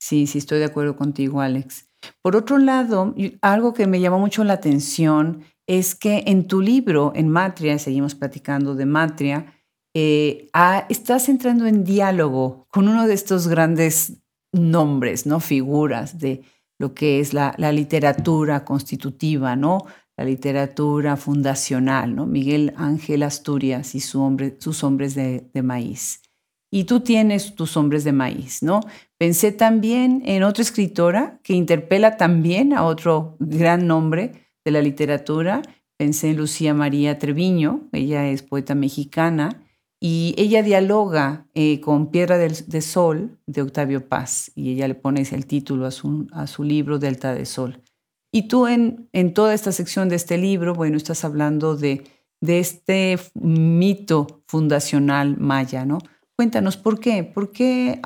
[0.00, 1.88] Sí, sí, estoy de acuerdo contigo, Alex.
[2.22, 7.12] Por otro lado, algo que me llamó mucho la atención es que en tu libro,
[7.14, 9.54] en Matria, seguimos platicando de Matria,
[9.94, 14.18] eh, ah, estás entrando en diálogo con uno de estos grandes
[14.52, 15.40] nombres, ¿no?
[15.40, 16.42] Figuras de,
[16.78, 19.86] lo que es la, literatura constitutiva, ¿no?
[20.16, 22.26] La literatura fundacional, ¿no?
[22.26, 26.22] Miguel Ángel Asturias y su hombre, sus hombres de, de maíz.
[26.70, 28.80] Y tú tienes tus hombres de maíz, ¿no?
[29.18, 35.62] Pensé también en otra escritora que interpela también a otro gran nombre de la literatura.
[35.96, 39.62] Pensé en Lucía María Treviño, ella es poeta mexicana,
[39.98, 44.94] y ella dialoga eh, con Piedra del, de Sol de Octavio Paz y ella le
[44.94, 47.82] pone el título a su, a su libro Delta de Sol.
[48.30, 52.04] Y tú en, en toda esta sección de este libro, bueno, estás hablando de,
[52.42, 55.98] de este mito fundacional maya, ¿no?
[56.36, 57.24] Cuéntanos, ¿por qué?
[57.24, 58.02] ¿Por qué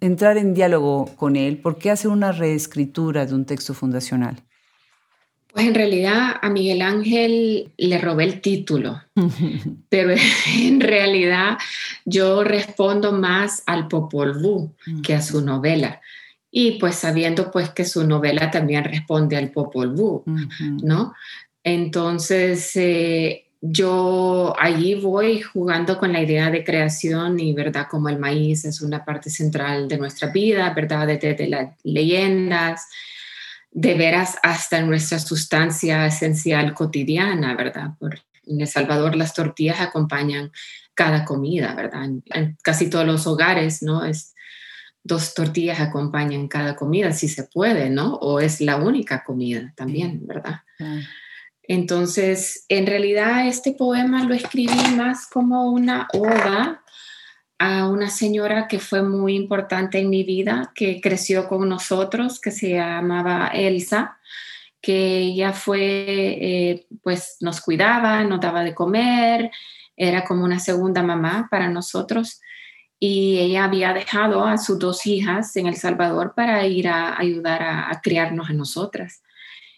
[0.00, 1.60] entrar en diálogo con él?
[1.60, 4.47] ¿Por qué hacer una reescritura de un texto fundacional?
[5.58, 9.02] Pues en realidad a Miguel Ángel le robé el título,
[9.88, 10.14] pero
[10.56, 11.58] en realidad
[12.04, 14.70] yo respondo más al Popol Vuh
[15.02, 16.00] que a su novela.
[16.48, 20.22] Y pues sabiendo pues que su novela también responde al Popol Vuh,
[20.84, 21.12] ¿no?
[21.64, 27.88] Entonces eh, yo allí voy jugando con la idea de creación y, ¿verdad?
[27.90, 31.08] Como el maíz es una parte central de nuestra vida, ¿verdad?
[31.08, 32.86] Desde las leyendas,
[33.70, 37.90] de veras hasta nuestra sustancia esencial cotidiana, ¿verdad?
[37.98, 40.50] Por, en El Salvador las tortillas acompañan
[40.94, 42.04] cada comida, ¿verdad?
[42.04, 44.04] En, casi todos los hogares, ¿no?
[44.04, 44.34] Es,
[45.04, 48.14] dos tortillas acompañan cada comida, si se puede, ¿no?
[48.16, 50.62] O es la única comida también, ¿verdad?
[51.62, 56.82] Entonces, en realidad este poema lo escribí más como una oda
[57.58, 62.52] a una señora que fue muy importante en mi vida, que creció con nosotros, que
[62.52, 64.18] se llamaba Elsa,
[64.80, 69.50] que ella fue, eh, pues nos cuidaba, nos daba de comer,
[69.96, 72.40] era como una segunda mamá para nosotros.
[73.00, 77.62] Y ella había dejado a sus dos hijas en El Salvador para ir a ayudar
[77.62, 79.22] a, a criarnos a nosotras.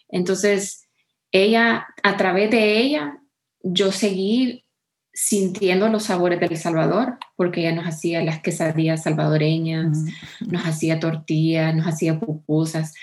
[0.09, 0.87] Entonces,
[1.33, 3.19] ella, a través de ella,
[3.63, 4.65] yo seguí
[5.13, 9.99] sintiendo los sabores del Salvador, porque ella nos hacía las quesadillas salvadoreñas,
[10.41, 12.95] nos hacía tortillas, nos hacía pupusas.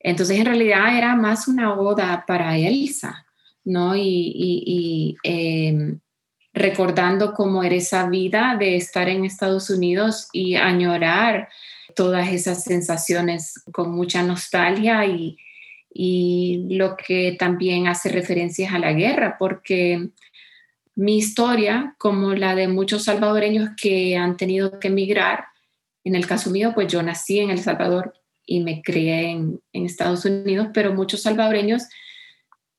[0.00, 3.26] Entonces, en realidad era más una oda para Elsa,
[3.64, 3.96] ¿no?
[3.96, 5.98] Y, em,
[6.54, 11.48] recordando cómo era esa vida de estar en Estados Unidos y añorar
[11.94, 15.36] todas esas sensaciones con mucha nostalgia y,
[15.92, 20.10] y lo que también hace referencias a la guerra, porque
[20.98, 25.44] mi historia, como la de muchos salvadoreños que han tenido que emigrar,
[26.02, 30.24] en el caso mío, pues yo nací en El Salvador y me crié en, Estados
[30.24, 31.84] Unidos, pero muchos salvadoreños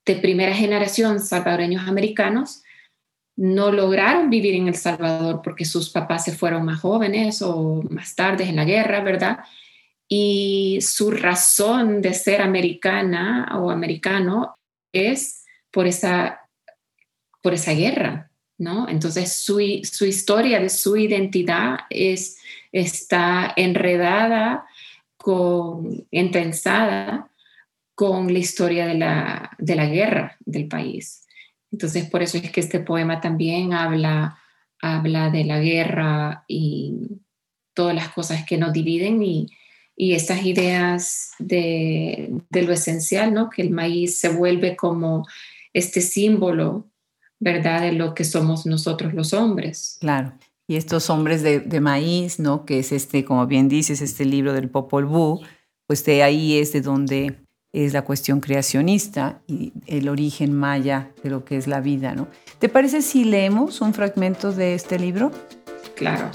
[0.06, 2.62] de primera generación, salvadoreños americanos,
[3.38, 8.16] no lograron vivir en El Salvador porque sus papás se fueron más jóvenes o más
[8.16, 9.40] tarde en la guerra, ¿verdad?
[10.10, 14.56] Y su razón de ser americana o americano
[14.92, 16.39] es por esa
[17.42, 18.88] por esa guerra, ¿no?
[18.90, 22.38] Entonces su, historia de su identidad es,
[22.72, 24.66] está enredada,
[25.18, 26.08] con,
[27.94, 31.26] con la historia de la, de la guerra del país.
[31.72, 34.40] Entonces por eso es que este poema también habla,
[34.82, 36.94] habla de la guerra y
[37.74, 39.48] todas las cosas que nos dividen y,
[39.96, 43.50] y estas ideas de, de, lo esencial, ¿no?
[43.50, 45.28] Que el maíz se vuelve como
[45.74, 46.89] este símbolo
[47.40, 47.82] ¿verdad?
[47.82, 49.98] De lo que somos nosotros los hombres.
[50.00, 50.34] Claro.
[50.68, 52.66] Y estos hombres de, maíz, ¿no?
[52.66, 55.40] Que es este, como bien dices, este libro del Popol Vuh,
[55.88, 57.38] pues de ahí es de donde
[57.74, 62.28] es la cuestión creacionista y el origen maya de lo que es la vida, ¿no?
[62.60, 65.32] ¿Te parece si leemos un fragmento de este libro?
[65.96, 66.30] Claro.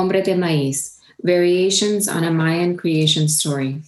[0.00, 3.82] Hombre de Maíz, Variations on a Mayan Creation Story.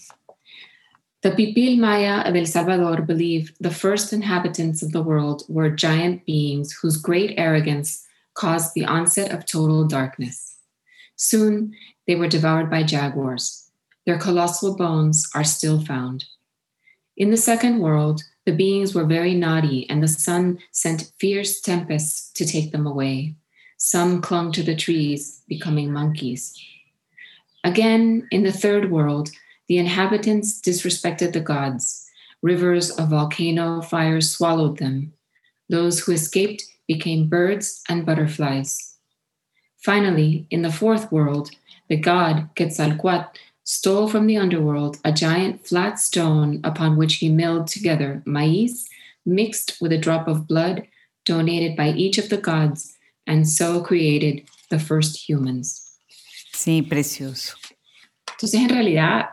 [1.22, 6.26] The Pipil Maya of El Salvador believe the first inhabitants of the world were giant
[6.26, 10.58] beings whose great arrogance caused the onset of total darkness.
[11.16, 11.74] Soon
[12.06, 13.70] they were devoured by jaguars.
[14.04, 16.26] Their colossal bones are still found.
[17.16, 22.30] In the second world, the beings were very naughty, and the sun sent fierce tempests
[22.34, 23.36] to take them away.
[23.84, 26.56] Some clung to the trees, becoming monkeys.
[27.64, 29.32] Again, in the third world,
[29.66, 32.08] the inhabitants disrespected the gods.
[32.42, 35.14] Rivers of volcano fire swallowed them.
[35.68, 38.98] Those who escaped became birds and butterflies.
[39.78, 41.50] Finally, in the fourth world,
[41.88, 47.66] the god Quetzalcoatl stole from the underworld a giant flat stone upon which he milled
[47.66, 48.88] together maize
[49.26, 50.86] mixed with a drop of blood
[51.24, 52.96] donated by each of the gods,
[53.26, 55.98] and so created the first humans.
[56.52, 57.56] Sí, precioso.
[58.32, 59.26] Entonces, en realidad,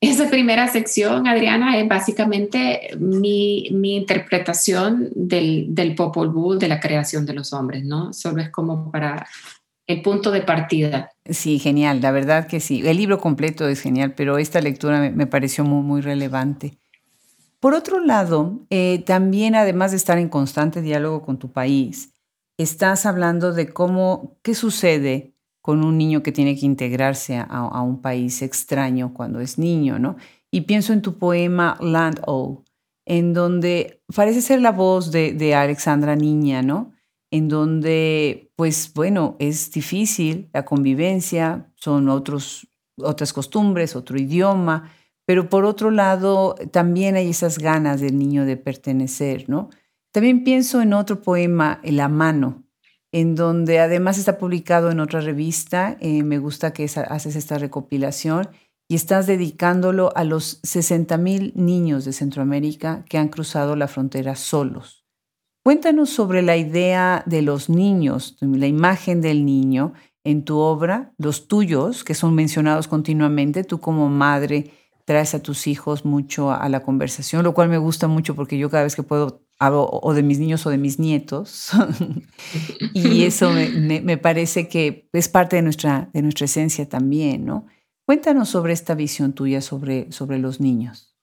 [0.00, 6.80] esa primera sección, Adriana, es básicamente mi, mi interpretación del, del Popol Vuh, de la
[6.80, 8.12] creación de los hombres, ¿no?
[8.12, 9.26] Solo es como para
[9.86, 11.10] el punto de partida.
[11.24, 12.82] Sí, genial, la verdad que sí.
[12.86, 16.78] El libro completo es genial, pero esta lectura me, me pareció muy, muy relevante.
[17.60, 22.12] Por otro lado, eh, también además de estar en constante diálogo con tu país,
[22.58, 28.00] estás hablando de cómo, qué sucede con un niño que tiene que integrarse a, un
[28.00, 30.16] país extraño cuando es niño, ¿no?
[30.50, 32.62] Y pienso en tu poema Land O,
[33.04, 36.92] en donde parece ser la voz de, de Alexandra Niña, ¿no?
[37.32, 44.92] En donde, pues bueno, es difícil la convivencia, son otros, otras costumbres, otro idioma,
[45.26, 49.70] pero por otro lado también hay esas ganas del niño de pertenecer, ¿no?
[50.16, 52.64] También pienso en otro poema, La mano,
[53.12, 58.48] en donde además está publicado en otra revista, eh, me gusta que haces esta recopilación
[58.88, 64.36] y estás dedicándolo a los 60 mil niños de Centroamérica que han cruzado la frontera
[64.36, 65.04] solos.
[65.62, 69.92] Cuéntanos sobre la idea de los niños, la imagen del niño
[70.24, 74.70] en tu obra, los tuyos, que son mencionados continuamente, tú como madre
[75.06, 78.68] traes a tus hijos mucho a la conversación, lo cual me gusta mucho porque yo
[78.68, 81.70] cada vez que puedo hablo o de mis niños o de mis nietos
[82.92, 87.66] y eso me, parece que es parte de nuestra, de nuestra esencia también, ¿no?
[88.04, 91.14] Cuéntanos sobre esta visión tuya sobre, sobre los niños.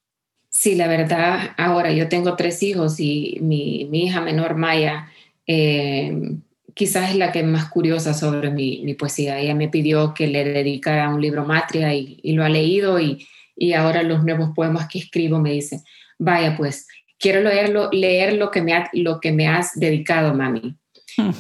[0.48, 5.10] Sí, la verdad, ahora yo tengo tres hijos y mi, hija menor, Maya,
[5.46, 6.38] eh,
[6.74, 9.40] quizás es la que es más curiosa sobre mi, poesía.
[9.40, 13.26] Ella me pidió que le dedicara un libro matria y, y lo ha leído y,
[13.56, 15.82] y ahora los nuevos poemas que escribo me dicen,
[16.18, 16.88] vaya pues,
[17.20, 20.78] quiero leerlo, leer lo que, me lo que me has dedicado, mami.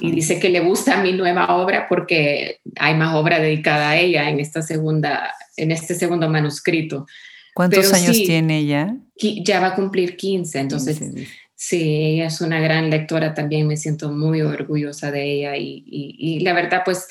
[0.01, 4.29] Y dice que le gusta mi nueva obra porque hay más obra dedicada a ella
[4.29, 7.07] en, esta segunda, en este segundo manuscrito.
[7.55, 8.95] ¿Cuántos años tiene ella?
[9.17, 11.01] Ya va a cumplir 15, entonces
[11.55, 16.39] sí, ella es una gran lectora también, me siento muy orgullosa de ella y, y
[16.41, 17.07] la verdad pues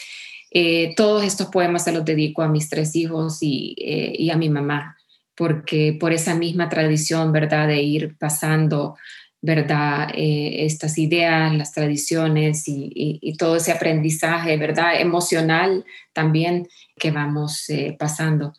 [0.55, 4.49] eh, todos estos poemas se los dedico a mis tres hijos y, eh, a mi
[4.49, 4.97] mamá,
[5.35, 8.97] porque por esa misma tradición, ¿verdad?, de ir pasando,
[9.41, 17.67] ¿verdad?, eh, estas ideas, las tradiciones y, todo ese aprendizaje, ¿verdad?, emocional también que vamos
[17.99, 18.53] pasando.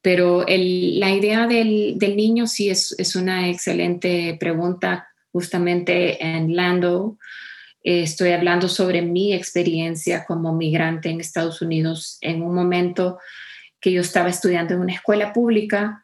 [0.00, 7.18] Pero la idea del, niño sí es, es una excelente pregunta justamente en Lando
[7.86, 13.20] eh, estoy hablando sobre mi experiencia como migrante en Estados Unidos en un momento
[13.80, 16.02] que yo estaba estudiando en una escuela pública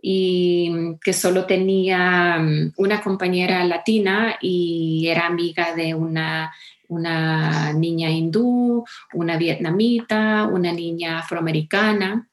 [0.00, 6.50] y que solo tenía mm, una compañera latina y era amiga de una,
[6.88, 12.26] una niña hindú, una vietnamita, una niña afroamericana,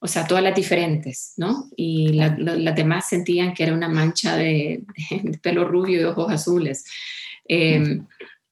[0.00, 1.68] o sea, todas las diferentes, ¿no?
[1.76, 4.82] Y las demás sentían que era una mancha de,
[5.42, 6.84] pelo rubio y ojos azules.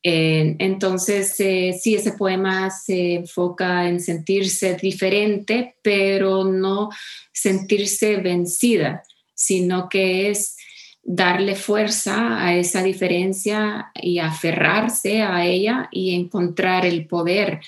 [0.03, 6.89] Em, entonces, eh, sí, ese poema se enfoca en sentirse diferente, pero no
[7.33, 9.03] sentirse vencida,
[9.35, 10.57] sino que es
[11.03, 17.61] darle fuerza a esa diferencia y aferrarse a ella y encontrar el poder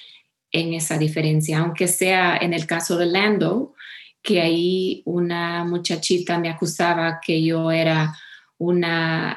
[0.50, 3.74] en esa diferencia, aunque sea en el caso de Lando,
[4.22, 8.14] que ahí una muchachita me acusaba que yo era
[8.58, 9.32] una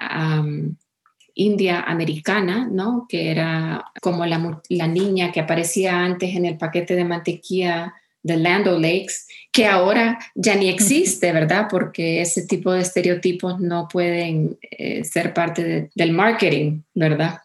[1.35, 3.05] india americana, ¿no?
[3.07, 4.39] Que era como la,
[4.87, 10.55] niña que aparecía antes en el paquete de mantequilla de Land Lakes, que ahora ya
[10.55, 11.67] ni existe, ¿verdad?
[11.69, 17.39] Porque ese tipo de estereotipos no pueden eh, ser parte del marketing, ¿verdad?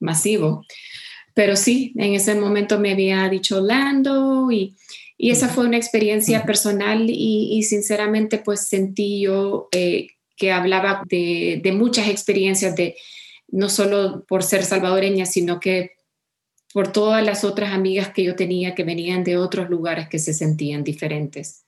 [0.00, 0.64] Masivo.
[1.34, 4.76] Pero sí, en ese momento me había dicho Lando y,
[5.18, 11.70] esa fue una experiencia personal y, sinceramente pues sentí yo eh, que hablaba de, de
[11.70, 12.96] muchas experiencias de,
[13.52, 15.92] no solo por ser salvadoreña, sino que
[16.72, 20.32] por todas las otras amigas que yo tenía que venían de otros lugares que se
[20.32, 21.64] sentían diferentes.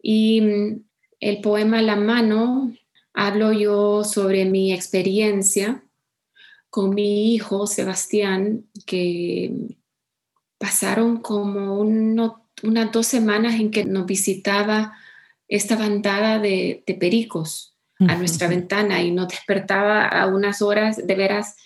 [0.00, 0.84] Y mm,
[1.20, 2.72] el poema La mano,
[3.14, 5.82] hablo yo sobre mi experiencia
[6.68, 9.52] con mi hijo Sebastián, que
[10.58, 14.92] pasaron como unas dos semanas en que nos visitaba
[15.48, 17.69] esta bandada de pericos
[18.08, 21.56] a nuestra ventana y nos despertaba a unas horas de veras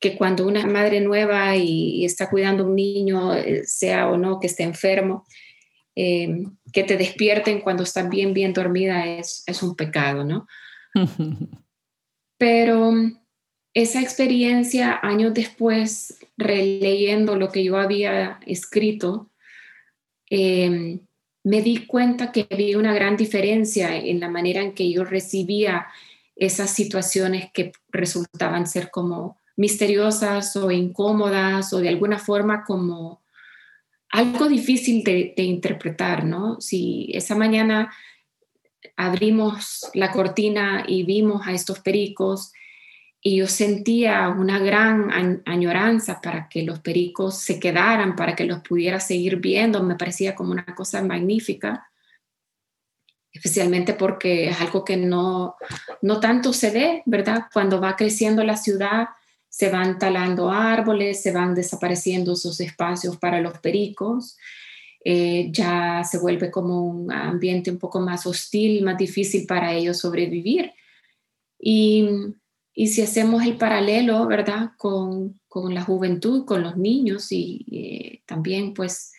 [0.00, 4.38] que cuando una madre nueva y, está cuidando a un niño, eh, sea o no
[4.38, 5.26] que esté enfermo,
[5.94, 10.46] em, que te despierten cuando estás bien, bien dormida es, es un pecado, ¿no?
[12.38, 12.92] Pero
[13.74, 19.30] esa experiencia, años después, releyendo lo que yo había escrito,
[20.30, 21.00] em,
[21.48, 25.86] me di cuenta que había una gran diferencia en la manera en que yo recibía
[26.36, 33.22] esas situaciones que resultaban ser como misteriosas o incómodas o de alguna forma como
[34.10, 36.60] algo difícil de, interpretar, ¿no?
[36.60, 37.94] Si esa mañana
[38.94, 42.52] abrimos la cortina y vimos a estos pericos
[43.20, 48.60] y yo sentía una gran añoranza para que los pericos se quedaran, para que los
[48.60, 51.88] pudiera seguir viendo, me parecía como una cosa magnífica
[53.38, 55.56] especialmente porque es algo que no,
[56.02, 57.44] no tanto se ve, ¿verdad?
[57.52, 59.08] Cuando va creciendo la ciudad,
[59.48, 64.36] se van talando árboles, se van desapareciendo esos espacios para los pericos,
[65.04, 69.98] eh, ya se vuelve como un ambiente un poco más hostil, más difícil para ellos
[69.98, 70.72] sobrevivir.
[71.58, 72.08] Y,
[72.80, 74.70] y si hacemos el paralelo, ¿verdad?
[74.76, 79.14] Con, con la juventud, con los niños y eh, también pues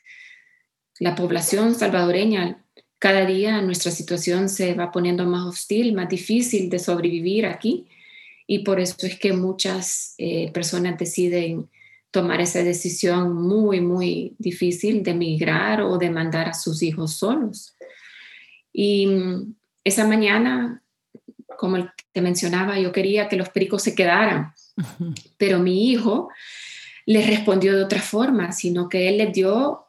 [0.98, 2.64] la población salvadoreña,
[3.00, 7.86] cada día nuestra situación se va poniendo más hostil, más difícil de sobrevivir aquí
[8.48, 11.70] y por eso es que muchas eh, personas deciden
[12.12, 17.76] tomar esa decisión muy, muy difícil de emigrar o de mandar a sus hijos solos.
[18.72, 19.54] Y mm,
[19.84, 20.82] esa mañana,
[21.60, 24.54] como te mencionaba, yo quería que los pericos se quedaran,
[25.38, 26.30] pero mi hijo
[27.06, 29.86] le respondió de otra forma, sino que él le dio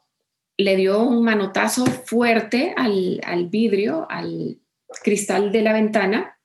[0.57, 4.59] le dio un manotazo fuerte al, vidrio, al
[5.01, 6.37] cristal de la ventana,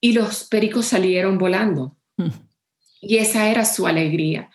[0.00, 1.96] y los pericos salieron volando.
[3.00, 4.50] Y esa era su alegría.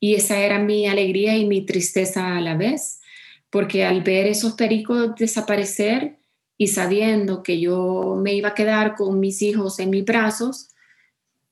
[0.00, 3.02] Y esa era mi alegría y mi tristeza a la vez,
[3.50, 6.17] porque al ver esos pericos desaparecer
[6.58, 10.70] y sabiendo que yo me iba a quedar con mis hijos en mis brazos,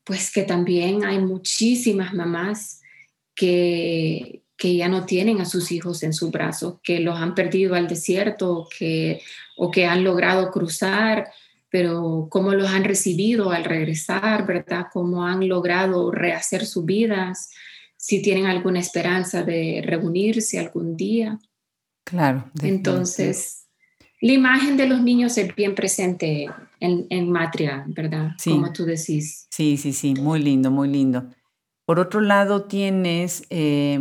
[0.02, 2.82] pues que también hay muchísimas mamás
[3.34, 7.76] que, que ya no tienen a sus hijos en su brazo, que los han perdido
[7.76, 9.20] al desierto que,
[9.57, 11.30] o que han logrado cruzar,
[11.68, 14.86] pero cómo los han recibido al regresar, ¿verdad?
[14.92, 17.50] Cómo han logrado rehacer sus vidas,
[17.96, 21.38] si tienen alguna esperanza de reunirse algún día.
[22.04, 22.50] Claro.
[22.62, 23.66] Entonces,
[24.21, 26.49] la imagen de los niños es bien presente
[26.81, 28.33] en, en Matria, ¿verdad?
[28.39, 28.51] Sí.
[28.51, 29.47] Como tú decís.
[29.51, 31.25] Sí, sí, sí, muy lindo, muy lindo.
[31.85, 34.01] Por otro lado, tienes eh,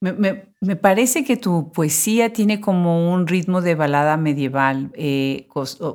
[0.00, 5.48] me, parece que tu poesía tiene como un ritmo de balada medieval, eh,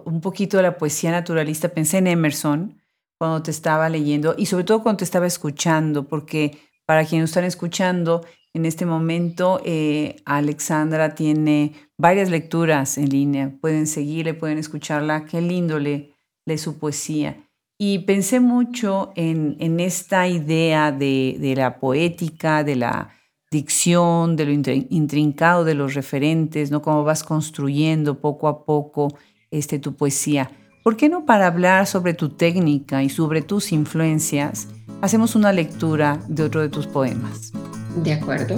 [0.05, 1.69] un poquito de la poesía naturalista.
[1.69, 2.81] Pensé en Emerson
[3.17, 7.43] cuando te estaba leyendo y sobre todo cuando te estaba escuchando, porque para quienes están
[7.43, 13.53] escuchando, en este momento eh, Alexandra tiene varias lecturas en línea.
[13.61, 15.25] Pueden seguirle, pueden escucharla.
[15.25, 16.13] Qué lindo lee,
[16.57, 17.47] su poesía.
[17.77, 23.09] Y pensé mucho en, en esta idea de, de la poética, de la
[23.49, 24.51] dicción, de lo
[24.89, 26.81] intrincado de los referentes, ¿no?
[26.81, 29.17] Cómo vas construyendo poco a poco
[29.49, 30.51] este, tu poesía.
[30.83, 34.67] ¿Por qué no para hablar sobre tu técnica y sobre tus influencias,
[35.01, 37.51] hacemos una lectura de otro de tus poemas?
[37.95, 38.57] De acuerdo.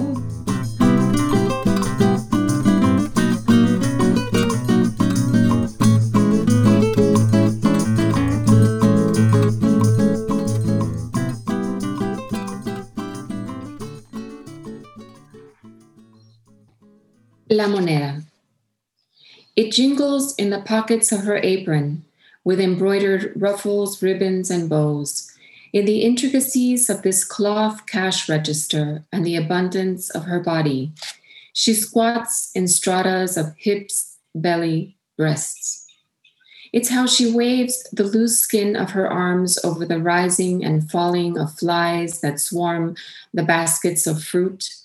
[17.50, 18.22] La moneda.
[19.56, 22.04] It jingles in the pockets of her apron
[22.44, 25.33] with embroidered ruffles, ribbons, and bows,
[25.74, 30.92] in the intricacies of this cloth cash register and the abundance of her body.
[31.52, 35.84] She squats in stratas of hips, belly, breasts.
[36.72, 41.36] It's how she waves the loose skin of her arms over the rising and falling
[41.36, 42.94] of flies that swarm
[43.32, 44.76] the baskets of fruit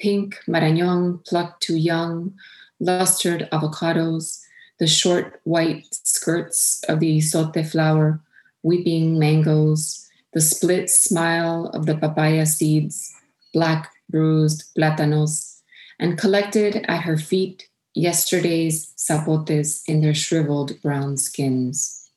[0.00, 2.34] pink marañón plucked too young,
[2.80, 4.40] lustered avocados,
[4.80, 8.18] the short white skirts of the sote flower,
[8.64, 13.14] weeping mangoes, the split smile of the papaya seeds,
[13.52, 15.60] black bruised platanos,
[15.98, 22.10] and collected at her feet yesterday's zapotes in their shriveled brown skins.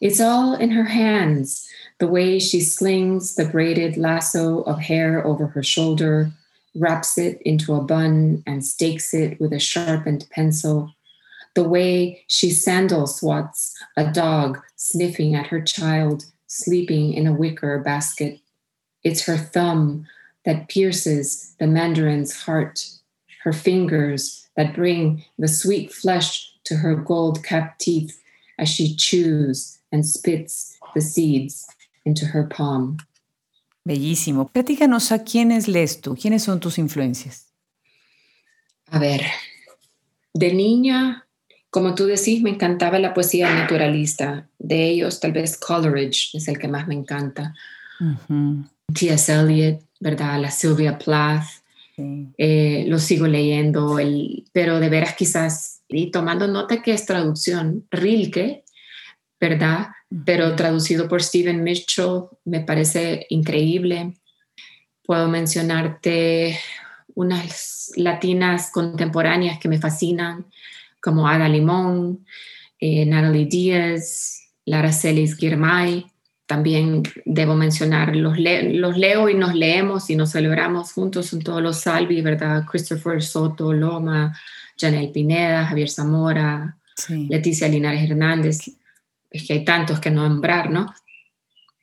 [0.00, 1.66] It's all in her hands,
[1.98, 6.30] the way she slings the braided lasso of hair over her shoulder,
[6.74, 10.92] wraps it into a bun and stakes it with a sharpened pencil,
[11.54, 17.78] the way she sandal swats a dog sniffing at her child sleeping in a wicker
[17.80, 18.38] basket.
[19.02, 20.06] It's her thumb
[20.44, 22.88] that pierces the mandarin's heart,
[23.42, 28.22] her fingers that bring the sweet flesh to her gold capped teeth
[28.58, 31.66] as she chews and spits the seeds
[32.04, 32.98] into her palm.
[33.86, 34.48] Bellísimo.
[34.48, 37.50] Platícanos a quiénes lees tú, quiénes son tus influencias.
[38.90, 39.22] A ver,
[40.32, 41.23] de niña,
[41.74, 44.46] como tú decís, me encantaba la poesía naturalista.
[44.60, 47.52] De ellos, tal vez Coleridge es el que más me encanta.
[48.94, 49.32] T.S.
[49.32, 50.40] Eliot, ¿verdad?
[50.40, 51.48] La Sylvia Plath.
[51.96, 57.84] Eh, lo sigo leyendo, el, pero de veras quizás, y tomando nota que es traducción,
[57.90, 58.62] Rilke,
[59.40, 59.88] ¿verdad?
[60.24, 64.14] Pero traducido por Stephen Mitchell, me parece increíble.
[65.04, 66.56] Puedo mencionarte
[67.16, 70.46] unas latinas contemporáneas que me fascinan,
[71.04, 72.24] como Ada Limón,
[72.80, 76.06] eh, Natalie Díaz, Lara Celis Girmay.
[76.46, 81.60] También debo mencionar, los, los leo y nos leemos y nos celebramos juntos en todos
[81.60, 82.64] los Salvi, ¿verdad?
[82.66, 84.34] Christopher Soto, Loma,
[84.78, 86.78] Janel Pineda, Javier Zamora,
[87.08, 88.60] Leticia Linares Hernández.
[89.30, 90.86] Es que hay tantos que nombrar, ¿no?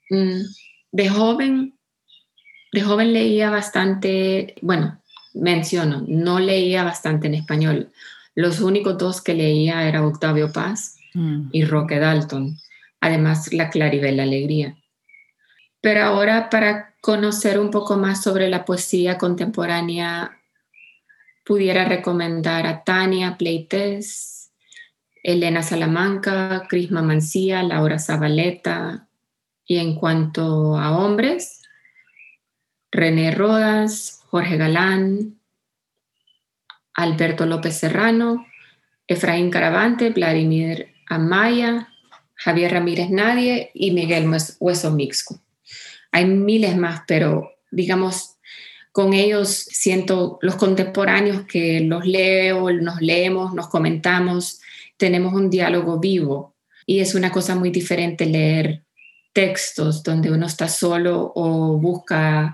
[0.09, 0.41] Mm,
[0.91, 1.77] de joven,
[2.71, 4.99] de joven leía bastante, bueno,
[5.35, 7.91] menciono, no leía bastante en español.
[8.35, 11.49] Los únicos dos que leía era Octavio Paz mm.
[11.51, 12.57] y Roque Dalton,
[12.99, 14.77] además La Claribel la Alegría.
[15.81, 20.37] Pero ahora para conocer un poco más sobre la poesía contemporánea,
[21.43, 24.51] pudiera recomendar a Tania Pleites,
[25.23, 29.07] Elena Salamanca, Crisma Mancía, Laura Zabaleta.
[29.65, 31.61] Y en cuanto a hombres,
[32.91, 35.40] René Rodas, Jorge Galán,
[36.93, 38.45] Alberto López Serrano,
[39.07, 41.89] Efraín Caravante, Vladimir Amaya,
[42.35, 44.29] Javier Ramírez Nadie y Miguel
[44.59, 45.41] Hueso Mixco.
[46.11, 48.37] Hay miles más, pero digamos,
[48.91, 54.59] con ellos siento los contemporáneos que los leo, nos leemos, nos comentamos,
[54.97, 58.83] tenemos un diálogo vivo y es una cosa muy diferente leer
[59.33, 62.53] textos donde uno está solo o busca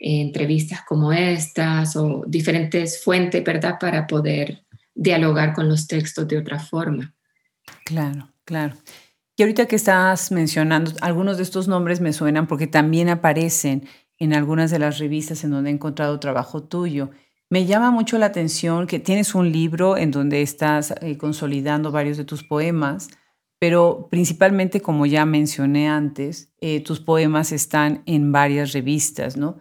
[0.00, 3.76] entrevistas como estas o diferentes fuentes, ¿verdad?
[3.80, 7.14] Para poder dialogar con los textos de otra forma.
[7.84, 8.74] Claro, claro.
[9.36, 13.86] Y ahorita que estás mencionando, algunos de estos nombres me suenan porque también aparecen
[14.18, 17.10] en algunas de las revistas en donde he encontrado trabajo tuyo.
[17.50, 22.16] Me llama mucho la atención que tienes un libro en donde estás eh, consolidando varios
[22.16, 23.08] de tus poemas,
[23.60, 29.58] pero principalmente, como ya mencioné antes, eh, tus poemas están en varias revistas, ¿no?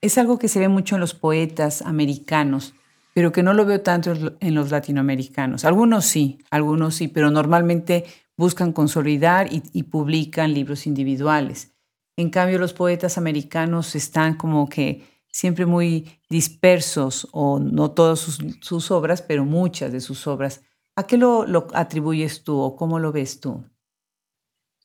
[0.00, 2.74] Es algo que se ve mucho en los poetas americanos,
[3.14, 5.64] pero que no lo veo tanto en los latinoamericanos.
[5.64, 8.04] Algunos sí, algunos sí, pero normalmente
[8.36, 11.72] buscan consolidar y, publican libros individuales.
[12.16, 18.20] En cambio, los poetas americanos están como que siempre muy dispersos, o no todas
[18.60, 20.62] sus, obras, pero muchas de sus obras.
[20.94, 23.64] ¿A qué lo, lo atribuyes tú o cómo lo ves tú?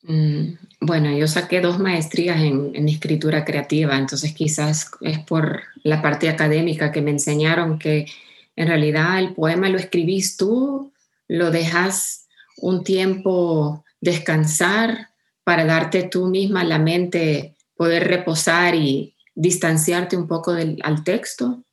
[0.03, 6.29] Mm, bueno, yo saqué dos maestrías en, escritura creativa, entonces quizás es por la parte
[6.29, 8.07] académica que me enseñaron que
[8.55, 10.91] en realidad el poema lo escribís tú,
[11.27, 12.27] lo dejas
[12.57, 15.09] un tiempo descansar
[15.43, 21.63] para darte tú misma la mente, poder reposar y distanciarte un poco del, al texto.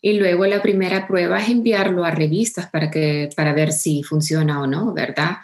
[0.00, 4.60] Y luego la primera prueba es enviarlo a revistas para, que, para ver si funciona
[4.60, 5.36] o no, ¿verdad?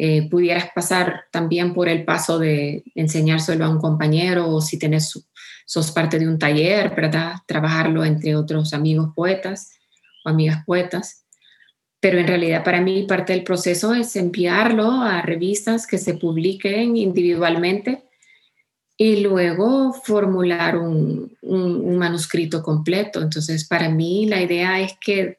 [0.00, 5.26] Eh, pudieras pasar también por el paso de enseñárselo a un compañero o si tenés,
[5.66, 7.38] sos parte de un taller, ¿verdad?
[7.46, 9.72] Trabajarlo entre otros amigos poetas
[10.24, 11.26] o amigas poetas.
[11.98, 16.96] Pero en realidad para mí parte del proceso es enviarlo a revistas que se publiquen
[16.96, 18.04] individualmente
[18.96, 23.20] y luego formular un, un manuscrito completo.
[23.20, 25.38] Entonces para mí la idea es que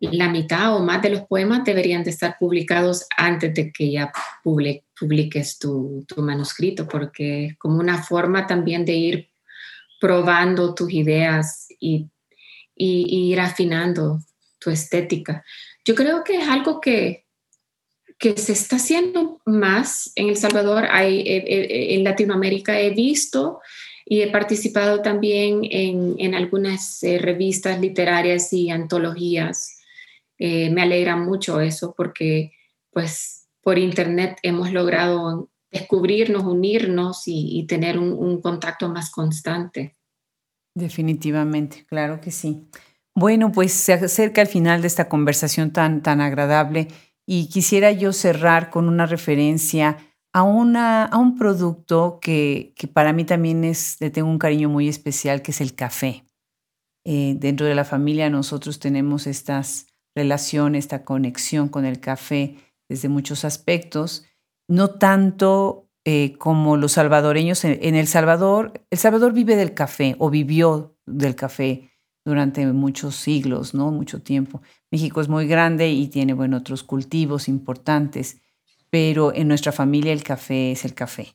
[0.00, 4.12] la mitad o más de los poemas deberían de estar publicados antes de que ya
[4.42, 9.30] publiques tu, manuscrito, porque es como una forma también de ir
[10.00, 12.10] probando tus ideas y,
[12.78, 14.20] ir afinando
[14.58, 15.42] tu estética.
[15.84, 17.24] Yo creo que es algo que,
[18.18, 23.60] que se está haciendo más en El Salvador, hay, en Latinoamérica he visto
[24.08, 29.76] y he participado también en, algunas eh, revistas literarias y antologías
[30.38, 32.52] eh, me alegra mucho eso porque
[32.90, 39.96] pues por internet hemos logrado descubrirnos, unirnos y, tener un, contacto más constante.
[40.74, 42.68] Definitivamente, claro que sí.
[43.14, 46.88] Bueno, pues se acerca el final de esta conversación tan, tan agradable
[47.26, 49.98] y quisiera yo cerrar con una referencia
[50.40, 54.88] a, a un producto que, que para mí también es, le tengo un cariño muy
[54.88, 56.24] especial, que es el café.
[57.04, 62.56] eh, dentro de la familia nosotros tenemos estas relaciones, esta conexión con el café
[62.88, 64.24] desde muchos aspectos,
[64.68, 68.72] no tanto eh, como los salvadoreños en, El Salvador.
[68.90, 71.90] El Salvador vive del café o vivió del café
[72.24, 73.90] durante muchos siglos, ¿no?
[73.90, 74.62] Mucho tiempo.
[74.90, 78.40] México es muy grande y tiene, bueno, otros cultivos importantes,
[78.90, 81.34] pero en nuestra familia el café es el café.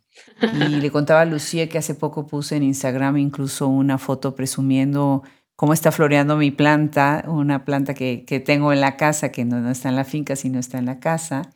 [0.53, 5.23] Y le contaba a Lucía que hace poco puse en Instagram incluso una foto presumiendo
[5.55, 9.69] cómo está floreando mi planta, una planta que, que tengo en la casa, que no,
[9.69, 11.51] está en la finca, sino está en la casa.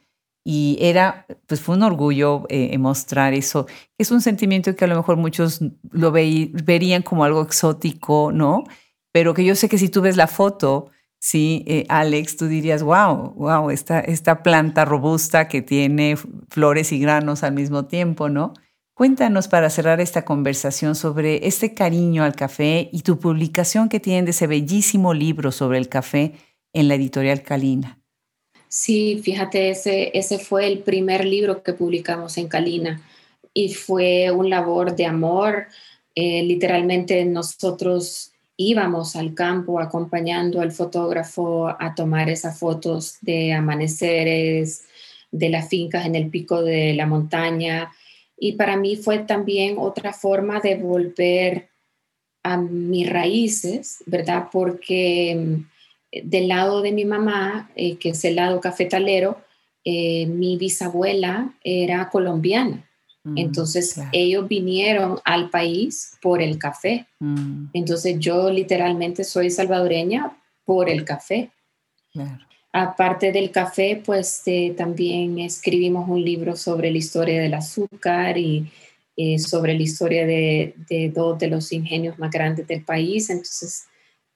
[0.47, 3.65] Y era, pues fue un orgullo eh, mostrar eso.
[3.97, 8.63] Es un sentimiento que a lo mejor muchos lo verían como algo exótico, ¿no?
[9.11, 10.91] Pero que yo sé que si tú ves la foto,
[11.25, 16.17] sí, eh, Alex, tú dirías, wow, wow, esta, esta planta robusta que tiene
[16.49, 18.53] flores y granos al mismo tiempo, ¿no?
[18.93, 24.25] Cuéntanos para cerrar esta conversación sobre este cariño al café y tu publicación que tienen
[24.25, 26.33] de ese bellísimo libro sobre el café
[26.73, 27.99] en la editorial Calina.
[28.67, 33.01] Sí, fíjate, ese, ese fue el primer libro que publicamos en Calina
[33.51, 35.69] y fue un labor de amor.
[36.13, 44.85] Eh, literalmente nosotros íbamos al campo acompañando al fotógrafo a tomar esas fotos de amaneceres,
[45.31, 47.91] de las fincas en el pico de la montaña
[48.37, 51.69] y para mí fue también otra forma de volver
[52.43, 54.49] a mis raíces, ¿verdad?
[54.51, 59.41] Porque mm, del lado de mi mamá, eh, que es el lado cafetalero,
[59.83, 62.89] eh, mi bisabuela era colombiana.
[63.25, 67.07] Mm, Entonces ellos vinieron al país por el café.
[67.19, 67.65] Mm.
[67.73, 71.49] Entonces yo literalmente soy salvadoreña por el café.
[72.13, 72.45] Claro.
[72.71, 78.69] Aparte del café, pues eh, también escribimos un libro sobre la historia del azúcar y
[79.17, 80.75] eh, sobre la historia de,
[81.13, 83.29] dos de los ingenios más grandes del país.
[83.29, 83.85] Entonces,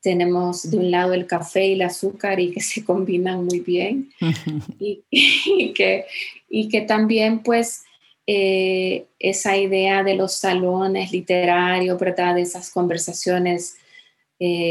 [0.02, 4.10] tenemos de un lado el café y el azúcar y que se combinan muy bien
[4.80, 6.06] y, que,
[6.48, 7.84] y que también pues
[8.32, 12.36] eh, esa idea de los salones literarios, ¿verdad?
[12.36, 13.78] De esas conversaciones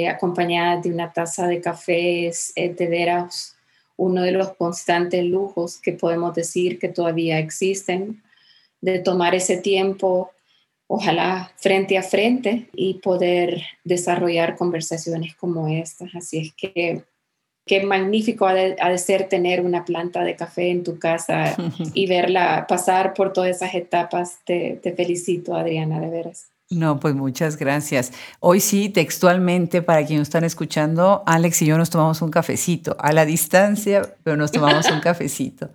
[0.09, 3.59] acompañadas de una taza de café es de veras
[3.99, 8.23] uno de los constantes lujos que podemos decir que todavía existen,
[8.81, 10.31] de tomar ese tiempo,
[10.87, 16.15] ojalá frente a frente, y poder desarrollar conversaciones como estas.
[16.15, 17.03] Así es que
[17.69, 21.55] qué magnífico ha de, ser tener una planta de café en tu casa
[21.95, 24.39] y verla pasar por todas esas etapas.
[24.45, 26.49] Te, te felicito, Adriana, de veras.
[26.71, 28.13] No, pues muchas gracias.
[28.41, 33.13] Hoy sí, textualmente, para quienes están escuchando, Alex y yo nos tomamos un cafecito, a
[33.13, 35.71] la distancia, pero nos tomamos un cafecito.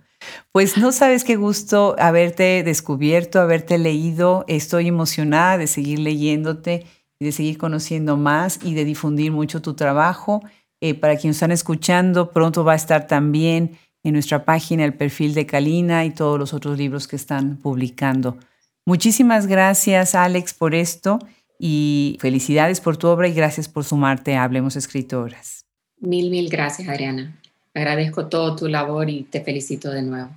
[0.52, 4.44] Pues no sabes qué gusto haberte descubierto, haberte leído.
[4.46, 6.86] Estoy emocionada de seguir leyéndote
[7.18, 10.42] y de seguir conociendo más y de difundir mucho tu trabajo.
[10.86, 15.32] Eh, para quienes están escuchando, pronto va a estar también en nuestra página el perfil
[15.32, 18.36] de Kalina y todos los otros libros que están publicando.
[18.84, 21.20] Muchísimas gracias, Alex, por esto
[21.58, 25.64] y felicidades por tu obra y gracias por sumarte a Hablemos Escritoras.
[26.00, 27.34] Mil, mil gracias, Adriana.
[27.72, 30.32] Agradezco todo tu labor y te felicito de nuevo.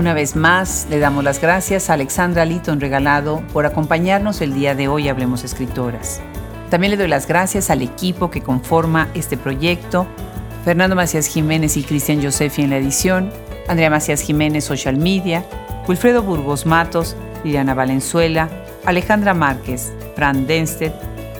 [0.00, 4.74] Una vez más, le damos las gracias a Alexandra Litton Regalado por acompañarnos el día
[4.74, 6.22] de hoy Hablemos Escritoras.
[6.70, 10.06] También le doy las gracias al equipo que conforma este proyecto,
[10.64, 13.30] Fernando Macías Jiménez y Cristian Josefi en la edición,
[13.68, 15.44] Andrea Macías Jiménez Social Media,
[15.86, 18.48] Wilfredo Burgos Matos, Liliana Valenzuela,
[18.86, 20.94] Alejandra Márquez, Fran Denstedt,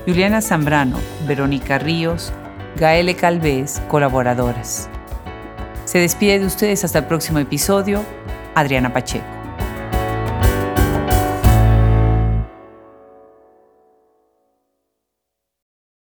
[0.07, 2.31] Juliana Zambrano, Verónica Ríos,
[2.77, 4.91] Gaele Calvez, colaboradoras.
[5.87, 8.05] Se despide de ustedes hasta el próximo episodio
[8.55, 9.40] Adriana Pacheco.